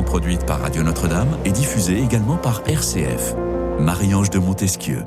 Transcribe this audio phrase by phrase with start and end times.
[0.00, 3.34] produite par Radio Notre-Dame et diffusée également par RCF.
[3.78, 5.04] Marie-Ange de Montesquieu.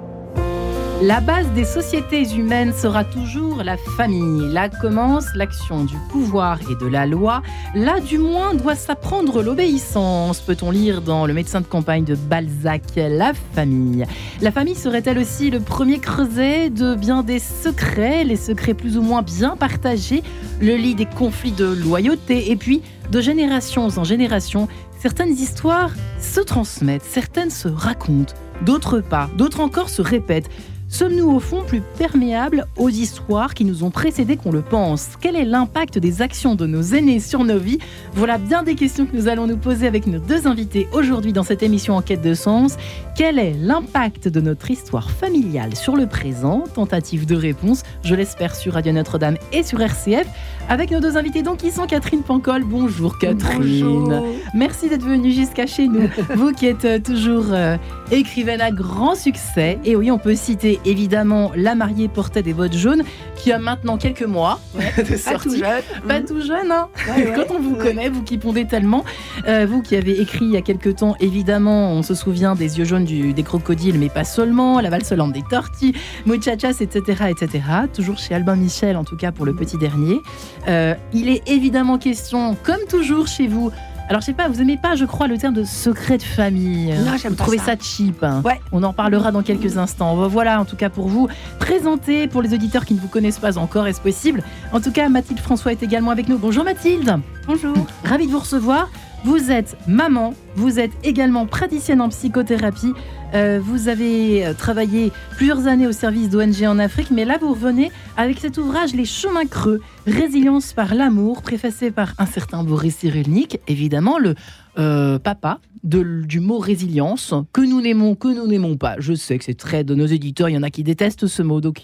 [1.02, 4.54] La base des sociétés humaines sera toujours la famille.
[4.54, 7.42] Là commence l'action du pouvoir et de la loi.
[7.74, 12.84] Là, du moins, doit s'apprendre l'obéissance, peut-on lire dans Le médecin de campagne de Balzac,
[12.96, 14.06] La famille?
[14.42, 19.02] La famille serait-elle aussi le premier creuset de bien des secrets, les secrets plus ou
[19.02, 20.24] moins bien partagés,
[20.62, 22.82] le lit des conflits de loyauté, et puis,
[23.12, 24.68] de génération en génération,
[25.00, 28.34] certaines histoires se transmettent, certaines se racontent,
[28.66, 30.50] d'autres pas, d'autres encore se répètent.
[30.88, 35.10] Sommes-nous au fond plus perméables aux histoires qui nous ont précédés qu'on le pense?
[35.20, 37.80] Quel est l'impact des actions de nos aînés sur nos vies?
[38.14, 41.44] Voilà bien des questions que nous allons nous poser avec nos deux invités aujourd'hui dans
[41.44, 42.78] cette émission Enquête de sens.
[43.18, 46.64] Quel est l'impact de notre histoire familiale sur le présent?
[46.76, 50.28] Tentative de réponse, je l'espère, sur Radio Notre-Dame et sur RCF.
[50.68, 52.64] Avec nos deux invités donc qui sont Catherine Pancol.
[52.64, 54.22] Bonjour Catherine.
[54.56, 56.10] Merci d'être venue jusqu'à chez nous.
[56.36, 57.78] Vous qui êtes euh, toujours euh,
[58.10, 59.78] écrivaine à grand succès.
[59.86, 63.04] Et oui, on peut citer évidemment La mariée portait des bottes jaunes
[63.36, 64.60] qui a maintenant quelques mois
[64.98, 65.28] de sortie.
[65.28, 66.08] Pas tout jeune.
[66.08, 66.88] Pas tout jeune, hein
[67.36, 69.06] Quand on vous connaît, vous qui pondez tellement.
[69.48, 72.80] Euh, vous qui avez écrit il y a quelques temps, évidemment, on se souvient des
[72.80, 75.94] yeux jaunes du, des crocodiles, mais pas seulement, La valse lente des tortilles,
[76.26, 77.64] Muchachas, etc., etc.
[77.94, 80.22] Toujours chez Albin Michel, en tout cas pour le petit dernier.
[80.68, 83.72] Euh, il est évidemment question, comme toujours chez vous,
[84.08, 86.94] alors je sais pas, vous aimez pas, je crois, le terme de secret de famille.
[86.94, 87.66] Non, j'aime trouvez ça.
[87.66, 88.24] ça cheap.
[88.24, 88.42] hein.
[88.46, 88.62] Ouais.
[88.72, 90.28] On en parlera dans quelques instants.
[90.28, 91.28] Voilà, en tout cas pour vous,
[91.60, 94.44] présenter pour les auditeurs qui ne vous connaissent pas encore, est-ce possible?
[94.72, 96.38] En tout cas, Mathilde François est également avec nous.
[96.38, 97.18] Bonjour Mathilde.
[97.48, 97.74] Bonjour.
[98.04, 98.90] Ravi de vous recevoir.
[99.24, 102.94] Vous êtes maman, vous êtes également praticienne en psychothérapie.
[103.34, 107.50] Euh, vous avez euh, travaillé plusieurs années au service d'ONG en Afrique, mais là vous
[107.50, 112.98] revenez avec cet ouvrage Les chemins creux, résilience par l'amour, préfacé par un certain Boris
[112.98, 114.36] Cyrulnik, évidemment le
[114.78, 118.96] euh, papa de- du mot résilience, que nous n'aimons, que nous n'aimons pas.
[119.00, 121.44] Je sais que c'est très de nos éditeurs, il y en a qui détestent ce
[121.44, 121.82] mot, d'autres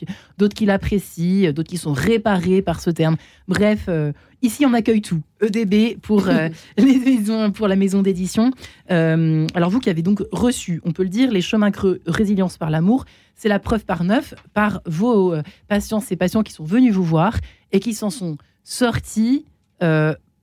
[0.56, 3.16] qui l'apprécient, d'autres qui sont réparés par ce terme.
[3.47, 5.22] Bref, euh, ici on accueille tout.
[5.41, 8.52] EDB pour, euh, les maisons, pour la maison d'édition.
[8.90, 12.69] Alors vous qui avez donc reçu, on peut le dire, les chemins creux résilience par
[12.72, 15.35] l'amour, c'est la preuve par neuf par vos
[15.68, 17.38] patients, ces patients qui sont venus vous voir
[17.72, 19.46] et qui s'en sont sortis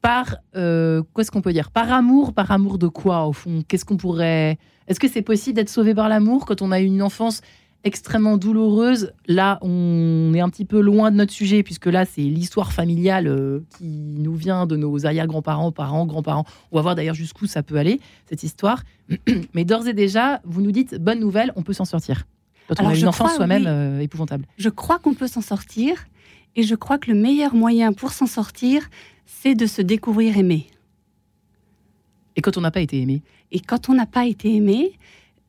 [0.09, 1.71] par, euh, qu'est-ce qu'on peut dire?
[1.71, 3.63] Par amour, par amour de quoi au fond?
[3.69, 4.57] Qu'est-ce qu'on pourrait...
[4.87, 7.43] Est-ce que c'est possible d'être sauvé par l'amour quand on a eu une enfance
[7.85, 9.13] extrêmement douloureuse?
[9.27, 13.27] Là, on est un petit peu loin de notre sujet puisque là, c'est l'histoire familiale
[13.27, 16.47] euh, qui nous vient de nos arrière-grands-parents, parents, grands-parents.
[16.73, 18.85] On va voir d'ailleurs jusqu'où ça peut aller, cette histoire.
[19.53, 22.25] Mais d'ores et déjà, vous nous dites, bonne nouvelle, on peut s'en sortir.
[22.67, 23.69] Quand on a une enfance soi-même oui.
[23.69, 24.47] euh, épouvantable.
[24.57, 26.07] Je crois qu'on peut s'en sortir
[26.57, 28.89] et je crois que le meilleur moyen pour s'en sortir,
[29.29, 30.67] c'est de se découvrir aimé.
[32.37, 33.23] Et quand on n'a pas été aimé
[33.53, 34.93] Et quand on n'a pas été aimé,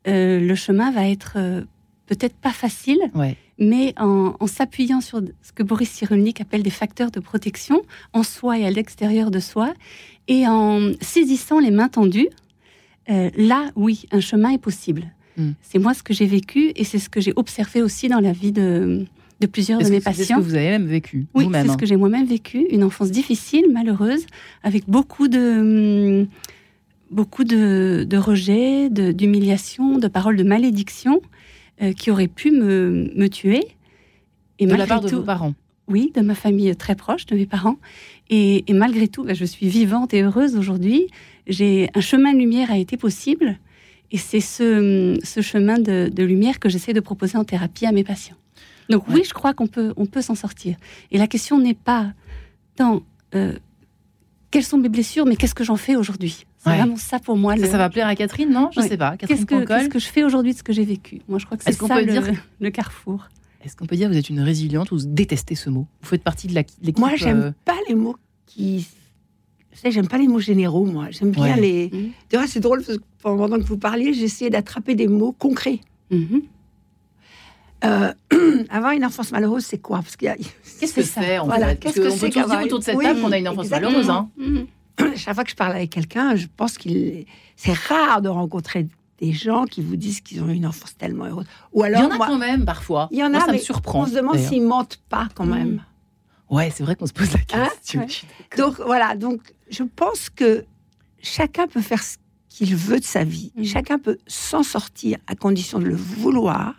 [0.06, 1.62] euh, le chemin va être euh,
[2.06, 3.36] peut-être pas facile, Ouais.
[3.58, 7.82] mais en, en s'appuyant sur ce que Boris Cyrulnik appelle des facteurs de protection
[8.12, 9.72] en soi et à l'extérieur de soi,
[10.28, 12.28] et en saisissant les mains tendues,
[13.08, 15.04] euh, là, oui, un chemin est possible.
[15.36, 15.50] Mm.
[15.62, 18.32] C'est moi ce que j'ai vécu et c'est ce que j'ai observé aussi dans la
[18.32, 19.06] vie de,
[19.40, 20.36] de plusieurs de mes que c'est ce patients.
[20.38, 23.10] que vous avez même vécu Oui, c'est ce hein que j'ai moi-même vécu, une enfance
[23.10, 24.26] difficile, malheureuse,
[24.62, 26.26] avec beaucoup de hum,
[27.10, 31.20] beaucoup de, de rejets, de- d'humiliation, de, paroles de malédiction
[31.82, 33.64] euh, qui auraient pu me, me tuer.
[34.58, 35.54] Et De la malgré part de tout- vos parents
[35.88, 37.76] oui, de ma famille très proche, de mes parents.
[38.28, 41.08] Et, et malgré tout, bah, je suis vivante et heureuse aujourd'hui.
[41.48, 43.58] J'ai un chemin de lumière a été possible,
[44.12, 47.92] et c'est ce, ce chemin de, de lumière que j'essaie de proposer en thérapie à
[47.92, 48.36] mes patients.
[48.90, 49.14] Donc Ouais.
[49.16, 50.76] oui, je crois qu'on peut, on peut s'en sortir.
[51.10, 52.12] Et la question n'est pas
[52.76, 53.02] tant
[53.34, 53.56] euh,
[54.50, 56.44] quelles sont mes blessures, mais qu'est-ce que j'en fais aujourd'hui?
[56.58, 56.76] C'est Ouais.
[56.76, 57.54] vraiment ça pour moi.
[57.56, 58.68] ça, le- ça va plaire à Catherine, non?
[58.74, 58.88] Je Ouais.
[58.88, 59.16] sais pas.
[59.16, 61.22] Catherine Qu'est-ce que, qu'est-ce que je fais aujourd'hui de ce que j'ai vécu?
[61.28, 63.28] Moi, je crois que c'est Est-ce qu'on ça peut le, dire- le carrefour.
[63.64, 65.86] Est-ce qu'on peut dire que vous êtes une résiliente ou vous détestez ce mot?
[66.02, 68.16] Vous faites partie de l'équipe Moi, j'aime euh, pas les mots
[68.46, 68.88] qui.
[69.72, 71.06] Vous savez, j'aime pas les mots généraux, moi.
[71.10, 71.60] J'aime bien Ouais.
[71.60, 71.90] les.
[72.28, 75.80] Tu vois, c'est drôle parce que pendant que vous parliez, j'essayais d'attraper des mots concrets.
[76.10, 76.42] Mhm.
[77.84, 78.12] Euh,
[78.70, 79.98] avoir une enfance malheureuse, c'est quoi?
[79.98, 81.20] Parce qu'il y a- Qu'est-ce que c'est ça.
[81.22, 81.76] c'est en Voilà, fait?
[81.76, 83.90] qu'est-ce que c'est qu'avoir autour de cette une- table Oui, qu'on a une enfance exactement.
[83.92, 84.10] malheureuse.
[84.10, 84.28] Hein.
[84.36, 84.66] Mhm.
[85.16, 87.24] chaque fois que je parle avec quelqu'un, je pense qu'il
[87.56, 88.86] c'est rare de rencontrer
[89.20, 91.46] des gens qui vous disent qu'ils ont eu une enfance tellement heureuse.
[91.72, 93.08] Ou Il alors, y en a moi, quand même parfois.
[93.10, 94.02] il y en Moi, a, ça me mais surprend.
[94.02, 95.82] on se demande s'ils mentent pas quand même.
[96.50, 97.68] Ouais, c'est vrai qu'on se pose la Hein?
[97.68, 98.00] question.
[98.00, 98.56] Ouais.
[98.58, 99.40] Donc voilà, donc
[99.70, 100.64] je pense que
[101.22, 102.16] chacun peut faire ce
[102.48, 103.52] qu'il veut de sa vie.
[103.56, 103.64] Mhm.
[103.64, 106.74] Chacun peut s'en sortir à condition de le vouloir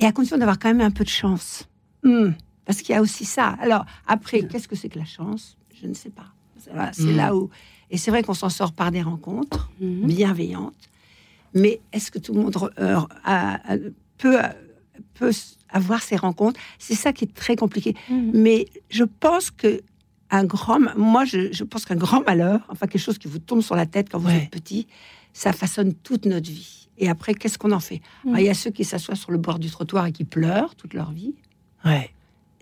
[0.00, 1.68] et à condition d'avoir quand même un peu de chance.
[2.02, 2.30] Hmm,
[2.64, 3.56] Parce qu'il y a aussi ça.
[3.60, 5.56] Alors après, qu'est-ce que c'est que la chance?
[5.80, 6.26] Je ne sais pas.
[6.72, 7.50] Voilà, c'est là où.
[7.90, 10.74] Et c'est vrai qu'on s'en sort par des rencontres bienveillantes.
[11.54, 13.76] Mais est-ce que tout le monde euh, a- a-
[14.18, 14.38] peut,
[15.14, 15.32] peut
[15.70, 16.60] avoir ces rencontres?
[16.78, 17.94] C'est ça qui est très compliqué.
[18.10, 19.80] Mais je pense que
[20.30, 23.62] un grand, moi, je, je pense qu'un grand malheur, enfin quelque chose qui vous tombe
[23.62, 24.44] sur la tête quand vous Ouais.
[24.44, 24.86] êtes petit,
[25.32, 26.79] ça façonne toute notre vie.
[27.00, 28.32] Et après, qu'est-ce qu'on en fait Mm.
[28.34, 30.74] Ah, Il y a ceux qui s'assoient sur le bord du trottoir et qui pleurent
[30.76, 31.34] toute leur vie.
[31.84, 32.10] Ouais.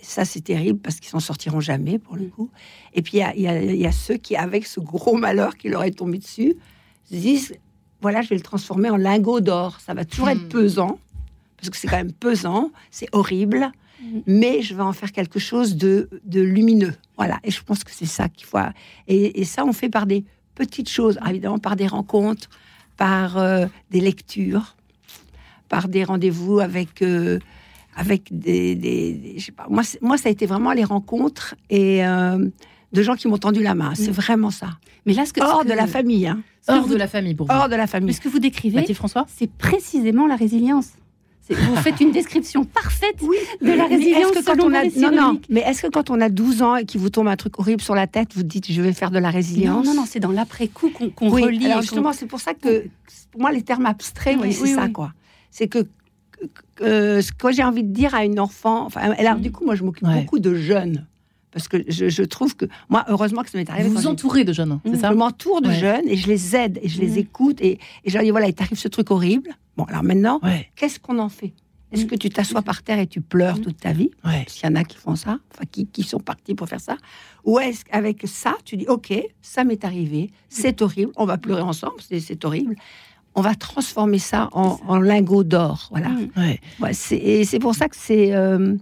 [0.00, 2.30] Ça, c'est terrible parce qu'ils s'en sortiront jamais, pour le Mm.
[2.30, 2.50] coup.
[2.94, 5.82] Et puis, il y a, y y ceux qui, avec ce gros malheur qui leur
[5.82, 6.54] est tombé dessus,
[7.10, 7.54] se disent
[8.00, 9.80] voilà, je vais le transformer en lingot d'or.
[9.80, 10.30] Ça va toujours Mm.
[10.30, 10.98] être pesant,
[11.56, 14.20] parce que c'est quand même pesant, c'est horrible, Mm.
[14.28, 16.94] mais je vais en faire quelque chose de, de lumineux.
[17.16, 17.40] Voilà.
[17.42, 18.58] Et je pense que c'est ça qu'il faut.
[19.08, 20.24] Et, et ça, on fait par des
[20.54, 22.48] petites choses, évidemment, par des rencontres,
[22.98, 24.76] par euh, des lectures,
[25.70, 27.00] par des rendez-vous avec.
[27.00, 27.38] euh,
[28.00, 31.56] avec des, des- des- je sais pas, moi, moi, ça a été vraiment les rencontres
[31.68, 32.38] et euh,
[32.92, 33.92] de gens qui m'ont tendu la main.
[33.96, 34.14] C'est Mm.
[34.14, 34.68] vraiment ça.
[35.04, 36.40] Mais là, ce que, Hors ce que- de la famille, hein.
[36.68, 37.52] Hors vous- de la famille pour vous.
[37.52, 38.14] hors de la mais famille.
[38.14, 40.90] ce que vous décrivez, Mathilde François c'est précisément la résilience.
[41.50, 44.82] Vous faites une description parfaite Oui, de la résilience est-ce que quand selon on a
[44.84, 47.28] Boris non non, mais est-ce que quand on a 12 ans et qu'il vous tombe
[47.28, 49.86] un truc horrible sur la tête, vous dites je vais faire de la Non, résilience?
[49.86, 51.64] Non, non, c'est dans l'après-coup qu'on qu'on Oui, relie.
[51.66, 52.84] alors et justement, c'est pour ça que
[53.32, 54.92] pour moi les termes abstraits, Oui, c'est oui, ça oui.
[54.92, 55.12] quoi.
[55.50, 55.86] C'est que
[56.82, 59.40] euh, ce que j'ai envie de dire à une enfant, enfin, alors Mm.
[59.40, 60.20] du coup, moi je m'occupe Ouais.
[60.20, 61.06] beaucoup de jeunes
[61.50, 63.88] parce que je, je trouve que moi, heureusement que ça m'est arrivé.
[63.88, 65.00] Vous vous entourez de jeunes, c'est Mm.
[65.00, 65.08] ça?
[65.10, 65.74] Je m'entoure de Ouais.
[65.74, 67.18] jeunes et je les aide et je les Mhm.
[67.18, 69.50] écoute et, et je leur dis voilà, il t'arrive ce truc horrible.
[69.78, 71.54] Bon, alors maintenant, Ouais, qu'est-ce qu'on en fait?
[71.92, 74.10] Est-ce que tu t'assois par terre et tu pleures toute ta vie?
[74.22, 74.42] Ouais.
[74.44, 76.80] Parce qu'il y en a qui font ça, enfin qui, qui sont partis pour faire
[76.82, 76.96] ça.
[77.44, 81.62] Ou est-ce qu'avec ça, tu dis ok, ça m'est arrivé, c'est horrible, on va pleurer
[81.62, 82.74] ensemble, c'est- horrible.
[83.34, 85.86] On va transformer ça en, en lingot d'or.
[85.90, 86.10] Voilà.
[86.36, 86.60] Ouais.
[86.80, 88.74] Ouais, c'est- et c'est pour ça que c'est euh,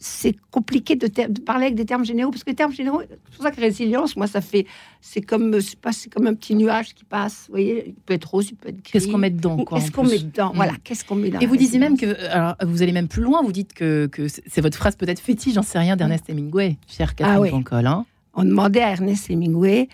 [0.00, 1.08] c'est compliqué de,
[1.40, 4.16] parler avec des termes généraux parce que les termes généraux, c'est pour ça que résilience,
[4.16, 4.64] moi, ça fait
[5.00, 7.46] c'est comme pas, c'est comme un petit nuage qui passe.
[7.48, 8.92] Vous voyez, il peut être rose, il peut être gris.
[8.92, 10.52] Qu'est-ce qu'on met dedans Qu'est-ce qu'on met dedans.
[10.54, 13.22] Voilà, qu'est-ce qu'on met dans Et vous disiez même que, alors vous allez même plus
[13.22, 16.76] loin, vous dites que, que c'est votre phrase peut-être fétiche, j'en sais rien, d'Ernest Hemingway,
[16.86, 17.50] cher Catherine Ah oui.
[17.50, 18.06] Pancol, hein.
[18.34, 19.88] on demandait à Ernest Hemingway,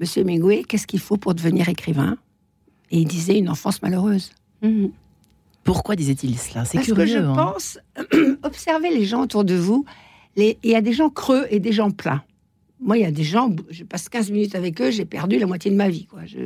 [0.00, 2.18] Monsieur Hemingway, qu'est-ce qu'il faut pour devenir écrivain?
[2.90, 4.30] Et il disait une enfance malheureuse.
[4.62, 4.90] Mhm.
[5.66, 6.64] Pourquoi disait-il cela?
[6.64, 7.04] C'est Parce curieux.
[7.04, 7.34] que je hein.
[7.34, 7.78] pense,
[8.42, 9.84] observez les gens autour de vous.
[10.36, 12.22] les- Il y a des gens creux et des gens pleins.
[12.80, 15.46] Moi, il y a des gens, je passe 15 minutes avec eux, j'ai perdu la
[15.46, 16.04] moitié de ma vie.
[16.06, 16.20] Quoi.
[16.26, 16.38] Je,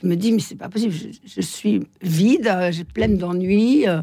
[0.00, 0.92] je me dis, mais c'est pas possible.
[0.94, 4.02] Je, je suis vide, j'ai pleine d'ennuis, euh,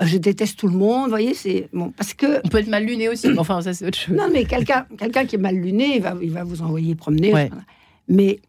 [0.00, 1.04] je déteste tout le monde.
[1.04, 3.74] Vous voyez, c'est bon parce que On peut être mal luné aussi, mais enfin ça
[3.74, 4.16] c'est autre chose.
[4.16, 7.32] non, mais quelqu'un quelqu'un qui est mal luné, il va, il va vous envoyer promener.
[7.32, 7.46] Ouais.
[7.48, 7.64] Voilà.
[8.08, 8.40] Mais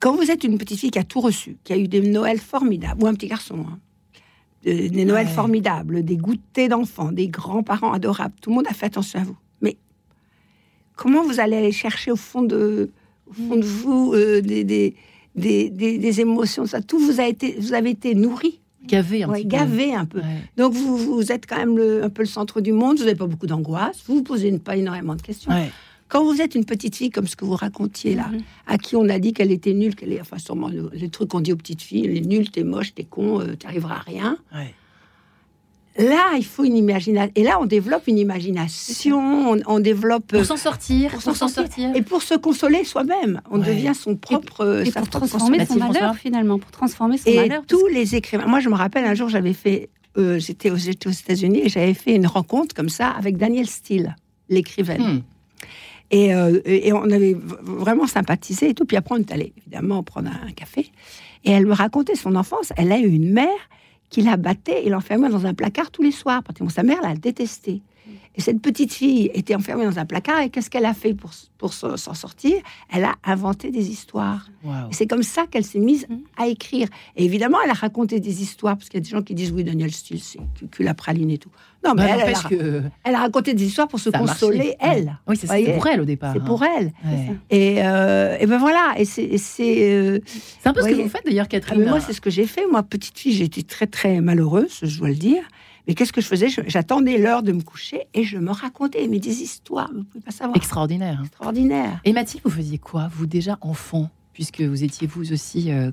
[0.00, 2.38] quand vous êtes une petite fille qui a tout reçu, qui a eu des Noëls
[2.40, 3.78] formidables, ou un petit garçon, hein,
[4.66, 5.32] euh, des Noëls Ouais.
[5.32, 9.36] formidables, des goûters d'enfants, des grands-parents adorables, tout le monde a fait attention à vous.
[9.62, 9.76] Mais
[10.96, 12.90] comment vous allez aller chercher au fond de,
[13.28, 17.72] au fond de vous euh, des, des, des, émotions, ça, tout vous a été, vous
[17.74, 20.20] avez été nourri, Gavé un ouais, gavé un peu.
[20.20, 20.24] Ouais.
[20.56, 23.14] Donc vous, vous êtes quand même le- un peu le centre du monde, vous n'avez
[23.14, 25.52] pas beaucoup d'angoisse, vous vous posez une- pas énormément de questions.
[26.10, 28.40] Quand vous êtes une petite fille comme ce que vous racontiez là, Mhm.
[28.66, 31.28] à qui on a dit qu'elle était nulle, qu'elle est, enfin sûrement le- les trucs
[31.30, 34.00] qu'on dit aux petites filles, elle est nulle, t'es moche, t'es con, euh, t'arriveras à
[34.00, 34.36] rien.
[34.52, 34.74] Ouais.
[35.98, 37.32] Là, il faut une imagination.
[37.34, 41.48] Et là, on développe une imagination, on, on développe Pour s'en sortir, pour pour s'en
[41.48, 41.94] sortir.
[41.94, 43.40] et pour se consoler soi-même.
[43.50, 43.66] On Ouais.
[43.66, 47.62] devient son propre, euh, Et pour transformer son malheur, finalement, pour transformer son Et malheur.
[47.66, 48.46] tous les écrivains.
[48.46, 51.68] Moi, je me rappelle un jour, j'avais fait, euh, j'étais aux, j'étais aux États-Unis et
[51.68, 54.16] j'avais fait une rencontre comme ça avec Daniel Steele,
[54.48, 55.02] l'écrivaine.
[55.02, 55.20] Hmm.
[56.10, 58.84] Et, euh, et on avait vraiment sympathisé et tout.
[58.84, 60.90] Puis après, on est allé évidemment prendre un café.
[61.44, 62.72] Et elle me racontait son enfance.
[62.76, 63.48] Elle a eu une mère
[64.08, 66.42] qui la battait et l'enfermait dans un placard tous les soirs.
[66.68, 67.80] Sa mère la détestait.
[68.40, 70.40] Et cette petite fille était enfermée dans un placard.
[70.40, 71.28] Et qu'est-ce qu'elle a fait pour,
[71.58, 72.54] pour s'en sortir?
[72.90, 74.48] Elle a inventé des histoires.
[74.64, 76.20] Et c'est comme ça qu'elle s'est mise Mhm.
[76.38, 76.88] à écrire.
[77.16, 78.78] Et évidemment, elle a raconté des histoires.
[78.78, 80.38] Parce qu'il y a des gens qui disent oui, Daniel Steele, c'est
[80.70, 81.50] cul- la praline et tout.
[81.84, 84.76] Non, mais Bah, elle, a, que elle a raconté des histoires pour se consoler, marché.
[84.80, 85.18] elle.
[85.28, 86.32] Oui, c'est pour elle au départ.
[86.32, 86.44] C'est hein.
[86.46, 86.92] pour elle.
[87.04, 87.34] Ouais.
[87.50, 91.08] Et, euh, et ben voilà, et c'est, c'est, euh, C'est un peu ce que vous
[91.10, 91.80] faites d'ailleurs, ah, Catherine.
[91.80, 92.64] mais moi c'est ce que j'ai fait.
[92.70, 95.42] Moi, petite fille, j'étais très très malheureuse, je dois le dire.
[95.88, 96.48] Mais qu'est-ce que je faisais?
[96.66, 100.30] J'attendais l'heure de me coucher et je me racontais mais des histoires, vous pouvez pas
[100.30, 101.18] savoir, Extraordinaire.
[101.20, 101.24] hein.
[101.24, 102.00] extraordinaire.
[102.04, 105.90] Et Mathilde, vous faisiez quoi, vous déjà enfant, puisque vous étiez vous aussi euh,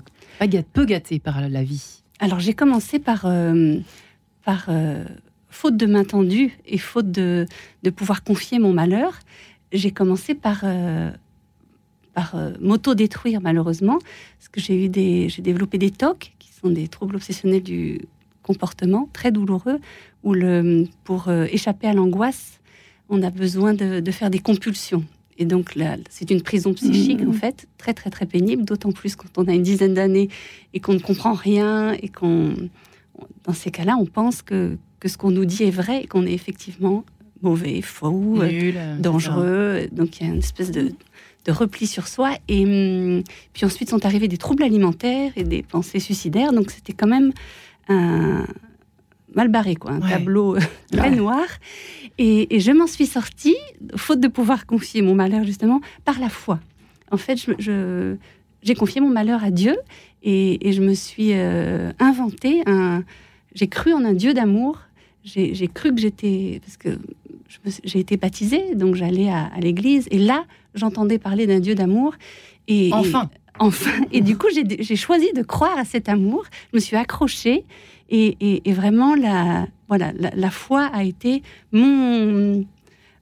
[0.72, 2.02] peu gâtée par la vie?
[2.20, 3.78] Alors j'ai commencé par, euh,
[4.44, 5.04] par euh,
[5.50, 7.46] faute de main tendue et faute de,
[7.82, 9.18] de pouvoir confier mon malheur,
[9.72, 11.10] j'ai commencé par, euh,
[12.14, 13.98] par euh, m'auto-détruire malheureusement,
[14.38, 18.00] parce que j'ai eu des, j'ai développé des TOC, qui sont des troubles obsessionnels du
[18.48, 19.78] comportement, très douloureux,
[20.24, 22.60] où le, pour euh, échapper à l'angoisse,
[23.08, 25.04] on a besoin de, de faire des compulsions.
[25.38, 25.66] et donc
[26.14, 29.54] c'est une prison psychique en fait, très très très pénible, d'autant plus quand on a
[29.58, 30.28] une dizaine d'années
[30.74, 32.54] et qu'on ne comprend rien et qu'on,
[33.44, 36.26] dans ces cas-là, on pense que, que ce qu'on nous dit est vrai et qu'on
[36.26, 37.04] est effectivement
[37.42, 39.88] mauvais, faux, Nul, euh, dangereux.
[39.92, 40.92] Donc il y a une espèce de,
[41.44, 42.30] de repli sur soi.
[42.48, 46.52] Et hum, puis ensuite sont arrivés des troubles alimentaires et des pensées suicidaires.
[46.52, 47.32] Donc c'était quand même
[47.88, 48.46] un
[49.34, 50.10] mal barré, quoi, un Ouais.
[50.10, 50.60] tableau euh,
[50.92, 51.16] très Ouais.
[51.16, 51.44] noir.
[52.18, 53.56] Et, et je m'en suis sortie,
[53.96, 56.58] faute de pouvoir confier mon malheur justement, par la foi.
[57.10, 58.16] En fait, je- je-
[58.62, 59.76] j'ai confié mon malheur à Dieu
[60.22, 63.04] et, et je me suis euh, inventé un.
[63.54, 64.80] J'ai cru en un Dieu d'amour.
[65.24, 66.60] J'ai cru que j'étais.
[66.64, 66.98] Parce que
[67.84, 70.06] j'ai été baptisée, donc j'allais à, à l'église.
[70.10, 72.14] Et là, j'entendais parler d'un Dieu d'amour.
[72.66, 73.30] Et, Enfin.
[73.32, 73.90] et- enfin.
[74.12, 76.44] Et du coup, j'ai choisi de croire à cet amour.
[76.72, 77.64] Je me suis accrochée.
[78.10, 82.64] Et, et- et vraiment, la, voilà, la, la foi a été mon.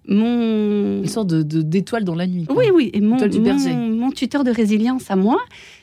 [0.08, 2.44] Mon, Une sorte de- de- d'étoile dans la nuit.
[2.46, 2.56] quoi.
[2.56, 5.38] oui, oui, et mon, du mon, mon tuteur de résilience à moi,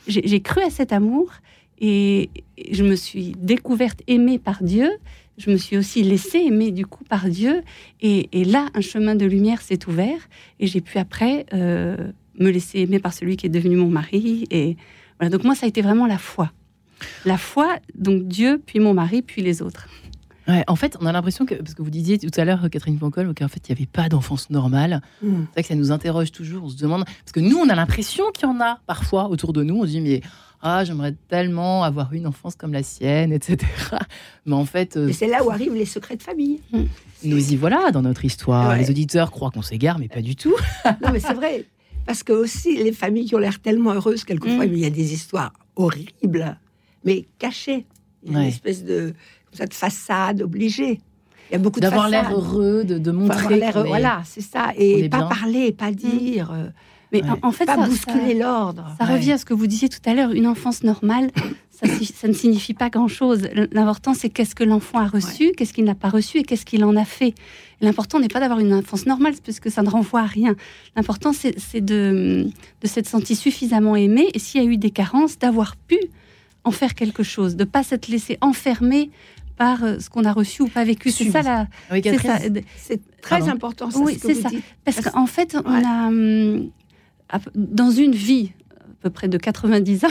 [0.07, 1.29] j'ai cru à cet amour
[1.81, 4.89] et et je me suis découverte aimée par Dieu.
[5.37, 7.63] Je me suis aussi laissée aimer du coup par Dieu.
[8.01, 10.29] Et, et là, un chemin de lumière s'est ouvert
[10.61, 11.97] et j'ai pu après euh,
[12.39, 14.45] me laisser aimer par celui qui est devenu mon mari.
[14.51, 14.77] Et
[15.19, 16.51] voilà, donc moi, ça a été vraiment la foi.
[17.25, 19.87] La foi, donc Dieu, puis mon mari, puis les autres.
[20.47, 22.97] Ouais, en fait, on a l'impression que, parce que vous disiez tout à l'heure, Catherine
[22.97, 25.01] Pancol, qu'en fait, il n'y avait pas d'enfance normale.
[25.21, 25.27] Mm.
[25.27, 26.65] C'est vrai que ça nous interroge toujours.
[26.65, 29.53] On se demande, parce que nous, on a l'impression qu'il y en a parfois autour
[29.53, 29.77] de nous.
[29.77, 30.21] On se dit, mais
[30.61, 33.69] ah, j'aimerais tellement avoir une enfance comme la sienne, etc.
[34.45, 36.61] Mais en fait, euh, c'est là où arrivent les secrets de famille.
[37.23, 38.69] nous y voilà dans notre histoire.
[38.69, 38.79] Ouais.
[38.79, 40.55] Les auditeurs croient qu'on s'égare, mais pas du tout.
[41.01, 41.65] Non, mais c'est vrai.
[42.05, 44.73] Parce que aussi, les familles qui ont l'air tellement heureuses, quelquefois, Mm.
[44.73, 46.57] il y a des histoires horribles,
[47.05, 47.85] mais cachées.
[48.23, 48.43] Il y a Ouais.
[48.45, 49.13] une espèce de,
[49.45, 50.99] comme ça, de façade obligée.
[51.49, 53.59] Il y a beaucoup de D'avoir l'air heureux, de, de montrer.
[53.59, 54.71] est- Voilà, c'est ça.
[54.77, 55.27] Et pas bien.
[55.27, 56.67] parler, pas dire, euh,
[57.13, 57.29] Mais Ouais.
[57.43, 58.95] en, en fait, pas ça- bousculer l'ordre.
[58.99, 59.13] Ça Ouais.
[59.13, 61.29] revient à ce que vous disiez tout à l'heure, une enfance normale,
[61.69, 63.47] ça, ne signifie pas grand-chose.
[63.71, 66.83] L'important, c'est qu'est-ce que l'enfant a reçu, qu'est-ce qu'il n'a pas reçu et qu'est-ce qu'il
[66.83, 67.35] en a fait.
[67.81, 70.55] L'important n'est pas d'avoir une enfance normale, parce que ça ne renvoie à rien.
[70.95, 72.47] L'important, c'est de,
[72.81, 75.97] de s'être senti suffisamment aimé, et s'il y a eu des carences, d'avoir pu
[76.63, 79.11] en faire quelque chose, de ne pas s'être laissé enfermer
[79.57, 81.11] par euh, ce qu'on a reçu ou pas vécu.
[81.11, 82.61] C'est ça, la, Oui, c'est Catherine, ça.
[82.77, 83.51] C'est très Pardon.
[83.53, 84.49] important, ça, Oui, ce que c'est vous ça.
[84.49, 84.63] dites.
[84.85, 86.69] Parce Parce- qu'en fait, on a, hum,
[87.55, 90.07] dans une vie, à peu près de 90 ans,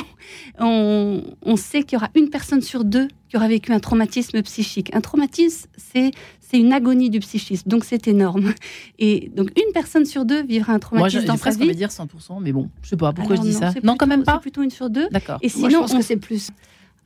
[0.59, 4.43] on, on sait qu'il y aura une personne sur deux qui aura vécu un traumatisme
[4.43, 4.91] psychique.
[4.95, 6.11] Un traumatisme, c'est
[6.41, 8.53] c'est une agonie du psychisme, donc c'est énorme.
[8.99, 11.75] Et donc une personne sur deux vivra un moi, traumatisme j'ai dans sa vie.
[11.75, 13.75] dire 100%, mais bon, je sais pas pourquoi Alors je dis non, ça.
[13.83, 14.35] Non, quand même pas.
[14.35, 15.09] C'est plutôt une sur deux.
[15.11, 15.39] D'accord.
[15.41, 16.51] Et Moi, je sinon, pense on- que c'est plus.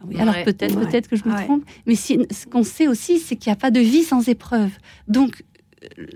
[0.00, 0.86] Ah oui, alors peut-être, Ouais.
[0.86, 1.44] peut-être que je me Ouais.
[1.44, 4.28] trompe, mais si, ce qu'on sait aussi, c'est qu'il n'y a pas de vie sans
[4.28, 4.70] épreuve.
[5.08, 5.44] Donc,
[5.98, 6.06] euh,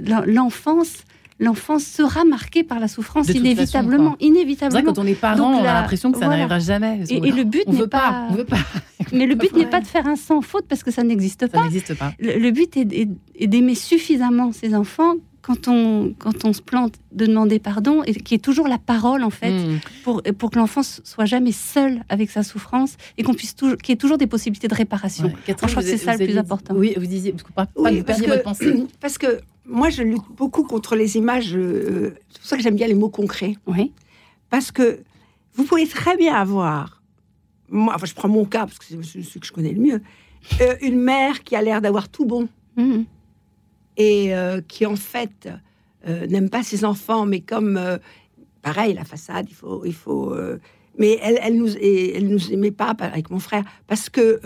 [0.00, 1.04] l'en- l'enfance,
[1.42, 4.92] l'enfance sera marquée par la souffrance inévitablement, façon, C'est vrai, inévitablement.
[4.92, 6.46] quand on est parent, Donc on a l'impression que ça voilà.
[6.46, 7.00] n'arrivera jamais.
[7.10, 8.58] Et, le but on n'est veut pas, pas, on veut pas,
[9.12, 11.48] mais le but n'est pas de faire un sans faute parce que ça n'existe ça
[11.48, 11.62] pas.
[11.64, 12.12] n'existe pas.
[12.18, 16.62] Le, le but est, est- est d'aimer suffisamment ses enfants quand on, quand on se
[16.62, 19.80] plante, de demander pardon, et qui est toujours la parole en fait, Mm.
[20.04, 23.90] pour, pour que l'enfant soit jamais seul avec sa souffrance et qu'on puisse toujours, qu'il
[23.92, 25.24] y ait toujours des possibilités de réparation.
[25.26, 25.34] Ouais.
[25.44, 26.74] Catherine, je crois que c'est ça le plus important.
[26.76, 28.84] Oui, vous disiez, parce que pas, pas Oui, parce que, votre pensée.
[29.00, 31.54] parce que moi, je lutte beaucoup contre les images.
[31.54, 33.56] euh, c'est pour ça que j'aime bien les mots concrets.
[33.66, 33.92] Oui.
[34.50, 35.00] Parce que
[35.54, 37.02] vous pouvez très bien avoir,
[37.68, 40.02] moi, enfin, je prends mon cas parce que c'est celui que je connais le mieux,
[40.60, 43.04] euh, une mère qui a l'air d'avoir tout bon Mhm.
[43.98, 45.48] et euh, qui en fait
[46.06, 47.78] n'aime pas ses enfants, mais comme
[48.62, 50.34] pareil la façade, il faut, il faut.
[50.98, 54.40] mais elle, elle nous, elle nous aimait pas avec mon frère parce que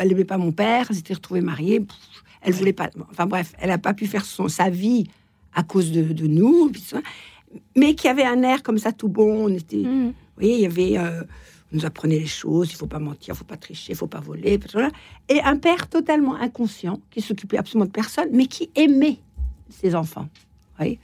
[0.00, 0.86] elle aimait pas mon père.
[0.88, 1.80] Elle s'était retrouvée mariée.
[1.80, 1.96] pff,
[2.42, 2.90] elle voulait pas.
[3.10, 5.04] Enfin bref, elle a pas pu faire son sa vie
[5.54, 6.70] à cause de, de nous.
[7.76, 9.46] Mais qui avait un air comme ça tout bon.
[9.46, 9.76] On était.
[9.76, 10.06] Mhm.
[10.08, 10.98] Vous voyez, il y avait.
[10.98, 11.22] euh,
[11.72, 14.06] on nous apprenait les choses, il faut pas mentir, il faut pas tricher, il faut
[14.06, 14.60] pas voler,
[15.30, 19.16] et un père totalement inconscient qui s'occupait absolument de personne, mais qui aimait
[19.70, 20.28] ses enfants.
[20.76, 20.98] voyez.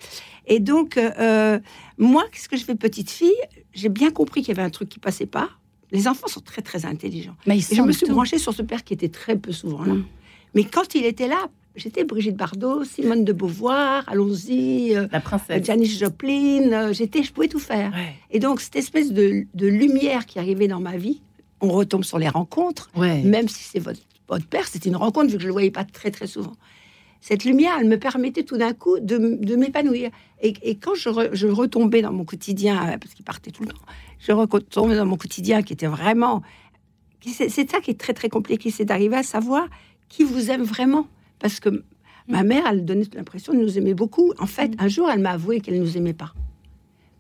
[0.47, 1.59] et donc, euh, euh,
[1.97, 3.33] moi, qu'est-ce que je fais petite fille?
[3.73, 5.49] J'ai bien compris qu'il y avait un truc qui passait pas.
[5.91, 7.37] Les enfants sont très très intelligents.
[7.47, 8.13] Mais ils Et je me suis tout.
[8.13, 9.95] branchée sur ce père qui était très peu souvent là.
[9.95, 10.05] Mm.
[10.55, 15.65] Mais quand il était là, j'étais Brigitte Bardot, Simone de Beauvoir, allons-y, euh, La princesse.
[15.65, 17.93] Janis Joplin, euh, j'étais, je pouvais tout faire.
[17.93, 18.15] Ouais.
[18.31, 21.21] Et donc, cette espèce de, de lumière qui arrivait dans ma vie,
[21.61, 23.23] on retombe sur les rencontres, Ouais.
[23.23, 25.71] même si c'est votre, votre père, c'était une rencontre, vu que je ne le voyais
[25.71, 26.55] pas très, très souvent.
[27.21, 29.19] Cette lumière, elle me permettait tout d'un coup de,
[29.57, 30.11] m'épanouir.
[30.41, 33.63] Et, et quand je, re- je retombais dans mon quotidien, euh, parce qu'il partait tout
[33.65, 33.81] le temps,
[34.21, 36.43] je retombais dans mon quotidien qui était vraiment...
[37.27, 39.67] C'est c'est ça qui est très, très compliqué, c'est d'arriver à savoir
[40.09, 41.07] qui vous aime vraiment.
[41.39, 41.85] Parce que
[42.27, 44.33] ma mère, elle donnait l'impression de nous aimer beaucoup.
[44.39, 46.35] En fait, un jour, elle m'a avoué qu'elle ne nous aimait pas.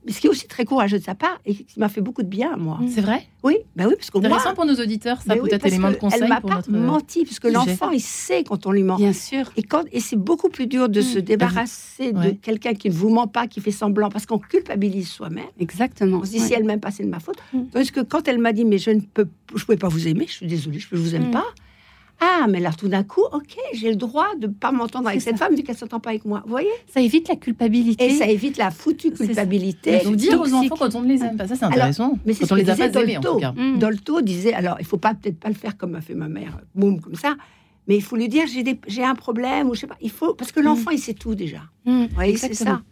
[0.07, 2.23] Mais ce qui est aussi très courageux de sa part et qui m'a fait beaucoup
[2.23, 2.78] de bien à moi.
[2.88, 3.26] C'est vrai?
[3.42, 5.90] Oui, ben oui, parce que moi, Intéressant pour nos auditeurs, ça oui, peut-être parce élément
[5.90, 6.71] de conseil Elle m'a pour pas notre.
[6.71, 8.97] menti, parce que l'enfant, il sait quand on lui ment.
[8.97, 9.50] Bien sûr.
[9.57, 11.02] Et, quand, et c'est beaucoup plus dur de Mm.
[11.02, 12.38] se débarrasser de Ouais.
[12.40, 15.45] quelqu'un qui ne vous ment pas, qui fait semblant, parce qu'on culpabilise soi-même.
[15.59, 16.18] Exactement.
[16.23, 16.47] On se dit, Ouais.
[16.47, 17.37] si elle m'aime pas, c'est de ma faute.
[17.52, 17.64] Mm.
[17.73, 20.25] Tandis que quand elle m'a dit, mais je ne peux, je pouvais pas vous aimer,
[20.26, 21.33] je suis désolée, je ne vous aime Mm.
[21.33, 21.45] pas.
[22.21, 25.21] Ah, mais là, tout d'un coup, ok, j'ai le droit de ne pas m'entendre avec
[25.21, 25.45] cette ça.
[25.47, 26.41] femme vu qu'elle s'entend pas avec moi.
[26.45, 26.69] Vous voyez?
[26.93, 28.07] Ça évite la culpabilité.
[28.07, 30.01] Et ça évite la foutue culpabilité.
[30.05, 30.73] Donc dire aux toxique.
[30.73, 32.19] enfants quand on ne les aime pas, ça c'est Alors, intéressant.
[32.27, 33.35] mais c'est quand ce on que les a pas aimés en Dolto.
[33.35, 33.53] tout cas.
[33.53, 33.79] Mm.
[33.79, 36.59] Dolto disait, alors il faut pas peut-être pas le faire comme a fait ma mère,
[36.75, 37.37] boum comme ça,
[37.87, 38.47] mais il faut lui dire
[38.89, 39.97] j'ai un problème ou je sais pas.
[40.01, 41.61] Il faut parce que l'enfant il sait tout déjà.
[41.85, 42.83] Mm, Vous voyez, c'est ça.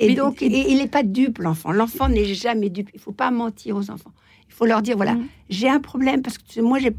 [0.00, 1.70] Et Mais- donc, et- il n'est pas dupe, l'enfant.
[1.70, 2.90] L'enfant n'est jamais dupe.
[2.94, 4.10] Il faut pas mentir aux enfants.
[4.48, 5.26] Il faut leur dire, voilà, Mm.
[5.50, 6.92] j'ai un problème parce que moi, j'ai,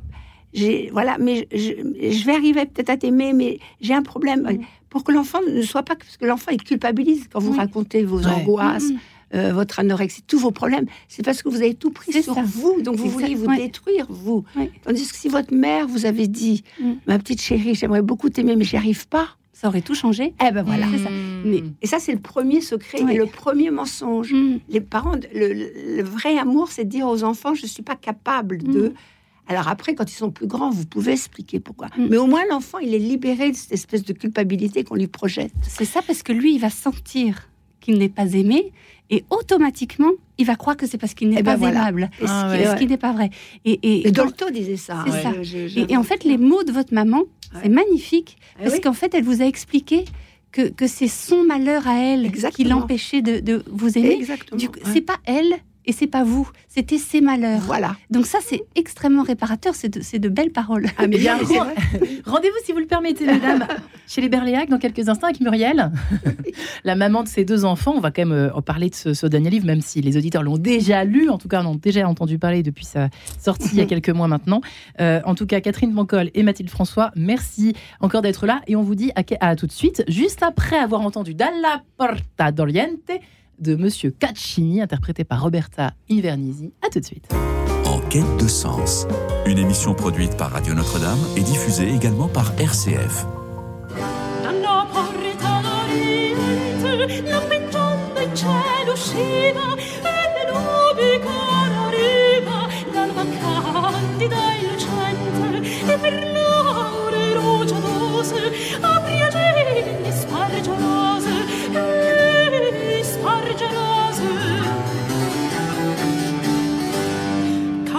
[0.55, 4.41] j'ai, voilà, mais je, vais arriver peut-être à t'aimer, mais j'ai un problème.
[4.49, 4.59] Mm.
[4.89, 7.57] Pour que l'enfant ne soit pas, parce que l'enfant, il culpabilise quand vous Oui.
[7.57, 8.27] racontez vos Ouais.
[8.27, 8.97] angoisses, Mm,
[9.35, 10.85] euh, votre anorexie, tous vos problèmes.
[11.09, 12.43] C'est parce que vous avez tout pris sur ça.
[12.45, 13.57] vous, donc vous voulez vous ouais.
[13.57, 14.45] détruire, vous.
[14.55, 14.71] Ouais.
[14.83, 16.91] Tandis que si votre mère vous avait dit, Mm.
[17.07, 20.33] ma petite chérie, j'aimerais beaucoup t'aimer, mais j'y arrive pas, Ça aurait tout changé.
[20.47, 20.85] eh ben voilà.
[20.85, 21.09] Ça.
[21.09, 21.41] Mm.
[21.45, 23.15] Mais- Et ça, c'est le premier secret Ouais.
[23.15, 24.31] et le premier mensonge.
[24.31, 27.67] Mm, Les parents, le, le- le vrai amour, c'est de dire aux enfants, je ne
[27.67, 28.93] suis pas capable de...
[29.47, 31.87] Alors après, quand ils sont plus grands, vous pouvez expliquer pourquoi.
[31.97, 32.07] Mm.
[32.09, 35.51] Mais au moins, l'enfant, il est libéré de cette espèce de culpabilité qu'on lui projette.
[35.61, 37.49] C'est ça parce que lui, il va sentir
[37.79, 38.71] qu'il n'est pas aimé
[39.11, 40.09] et automatiquement,
[40.39, 41.79] il va croire que c'est parce qu'il n'est Eh ben pas voilà.
[41.89, 42.09] aimable.
[42.19, 42.63] Ce Ah qui ouais.
[42.63, 43.29] est- Ce qui n'est pas vrai.
[43.63, 45.05] Et, et, Et quand- Dolto disait ça.
[45.07, 45.33] C'est hein.
[45.35, 45.43] ça.
[45.43, 47.21] Je- je- et- et en fait, les mots de votre maman,
[47.53, 47.69] c'est Ouais.
[47.69, 48.81] magnifique Eh parce oui.
[48.81, 50.05] qu'en fait, elle vous a expliqué
[50.51, 54.13] que, que c'est son malheur à elle qui l'empêchait de, de vous aimer.
[54.13, 54.57] Exactement.
[54.57, 54.91] Du coup, ouais.
[54.93, 55.53] c'est pas elle
[55.87, 57.61] et c'est pas vous, c'était ses malheurs.
[57.61, 57.95] Voilà.
[58.09, 59.73] Donc ça, c'est extrêmement réparateur.
[59.75, 60.87] C'est de, belles paroles.
[60.97, 61.37] Ah, mais bien.
[62.25, 63.65] Rendez-vous, si vous le permettez, mesdames,
[64.07, 65.91] chez les Berléac dans quelques instants avec Muriel,
[66.83, 67.93] la maman de ses deux enfants.
[67.95, 70.17] On va quand même euh, en parler de ce, ce dernier livre, même si les
[70.17, 73.69] auditeurs l'ont déjà lu, en tout cas, en ont déjà entendu parler depuis sa sortie
[73.73, 74.61] il y a quelques mois maintenant.
[74.99, 78.61] Euh, en tout cas, Catherine Bancol et Mathilde François, merci encore d'être là.
[78.67, 82.51] Et on vous dit à, à tout de suite, juste après avoir entendu Dalla Porta
[82.51, 83.11] d'Oriente
[83.59, 86.73] de Monsieur Caccini, interprété par Roberta Invernisi.
[86.85, 87.29] À tout de suite.
[87.85, 89.07] En quête de sens,
[89.45, 93.25] une émission produite par Radio Notre-Dame et diffusée également par RCF.
[98.27, 99.75] In cielo usciva,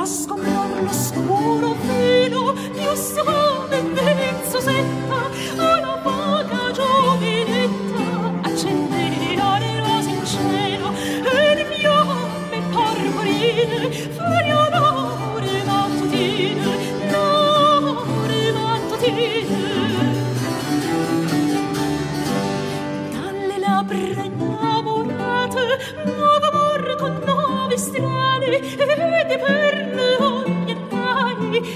[0.07, 3.67] chiaroscuro, l'oscuro fino, io so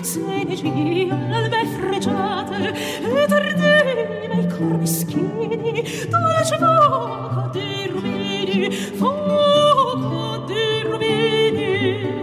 [0.01, 10.45] orientali se ne albe fregiate e tordeva i cor meschini dolce fuoco di rubini fuoco
[10.47, 12.19] di rubini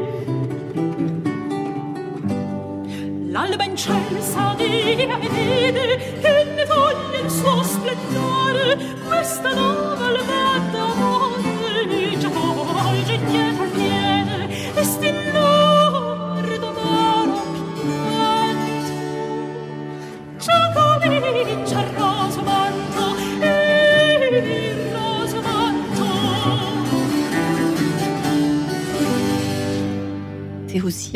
[3.29, 8.77] L'alba incelsa dia e vede che ne toglie il suo splendore?
[9.07, 9.76] Questa nuova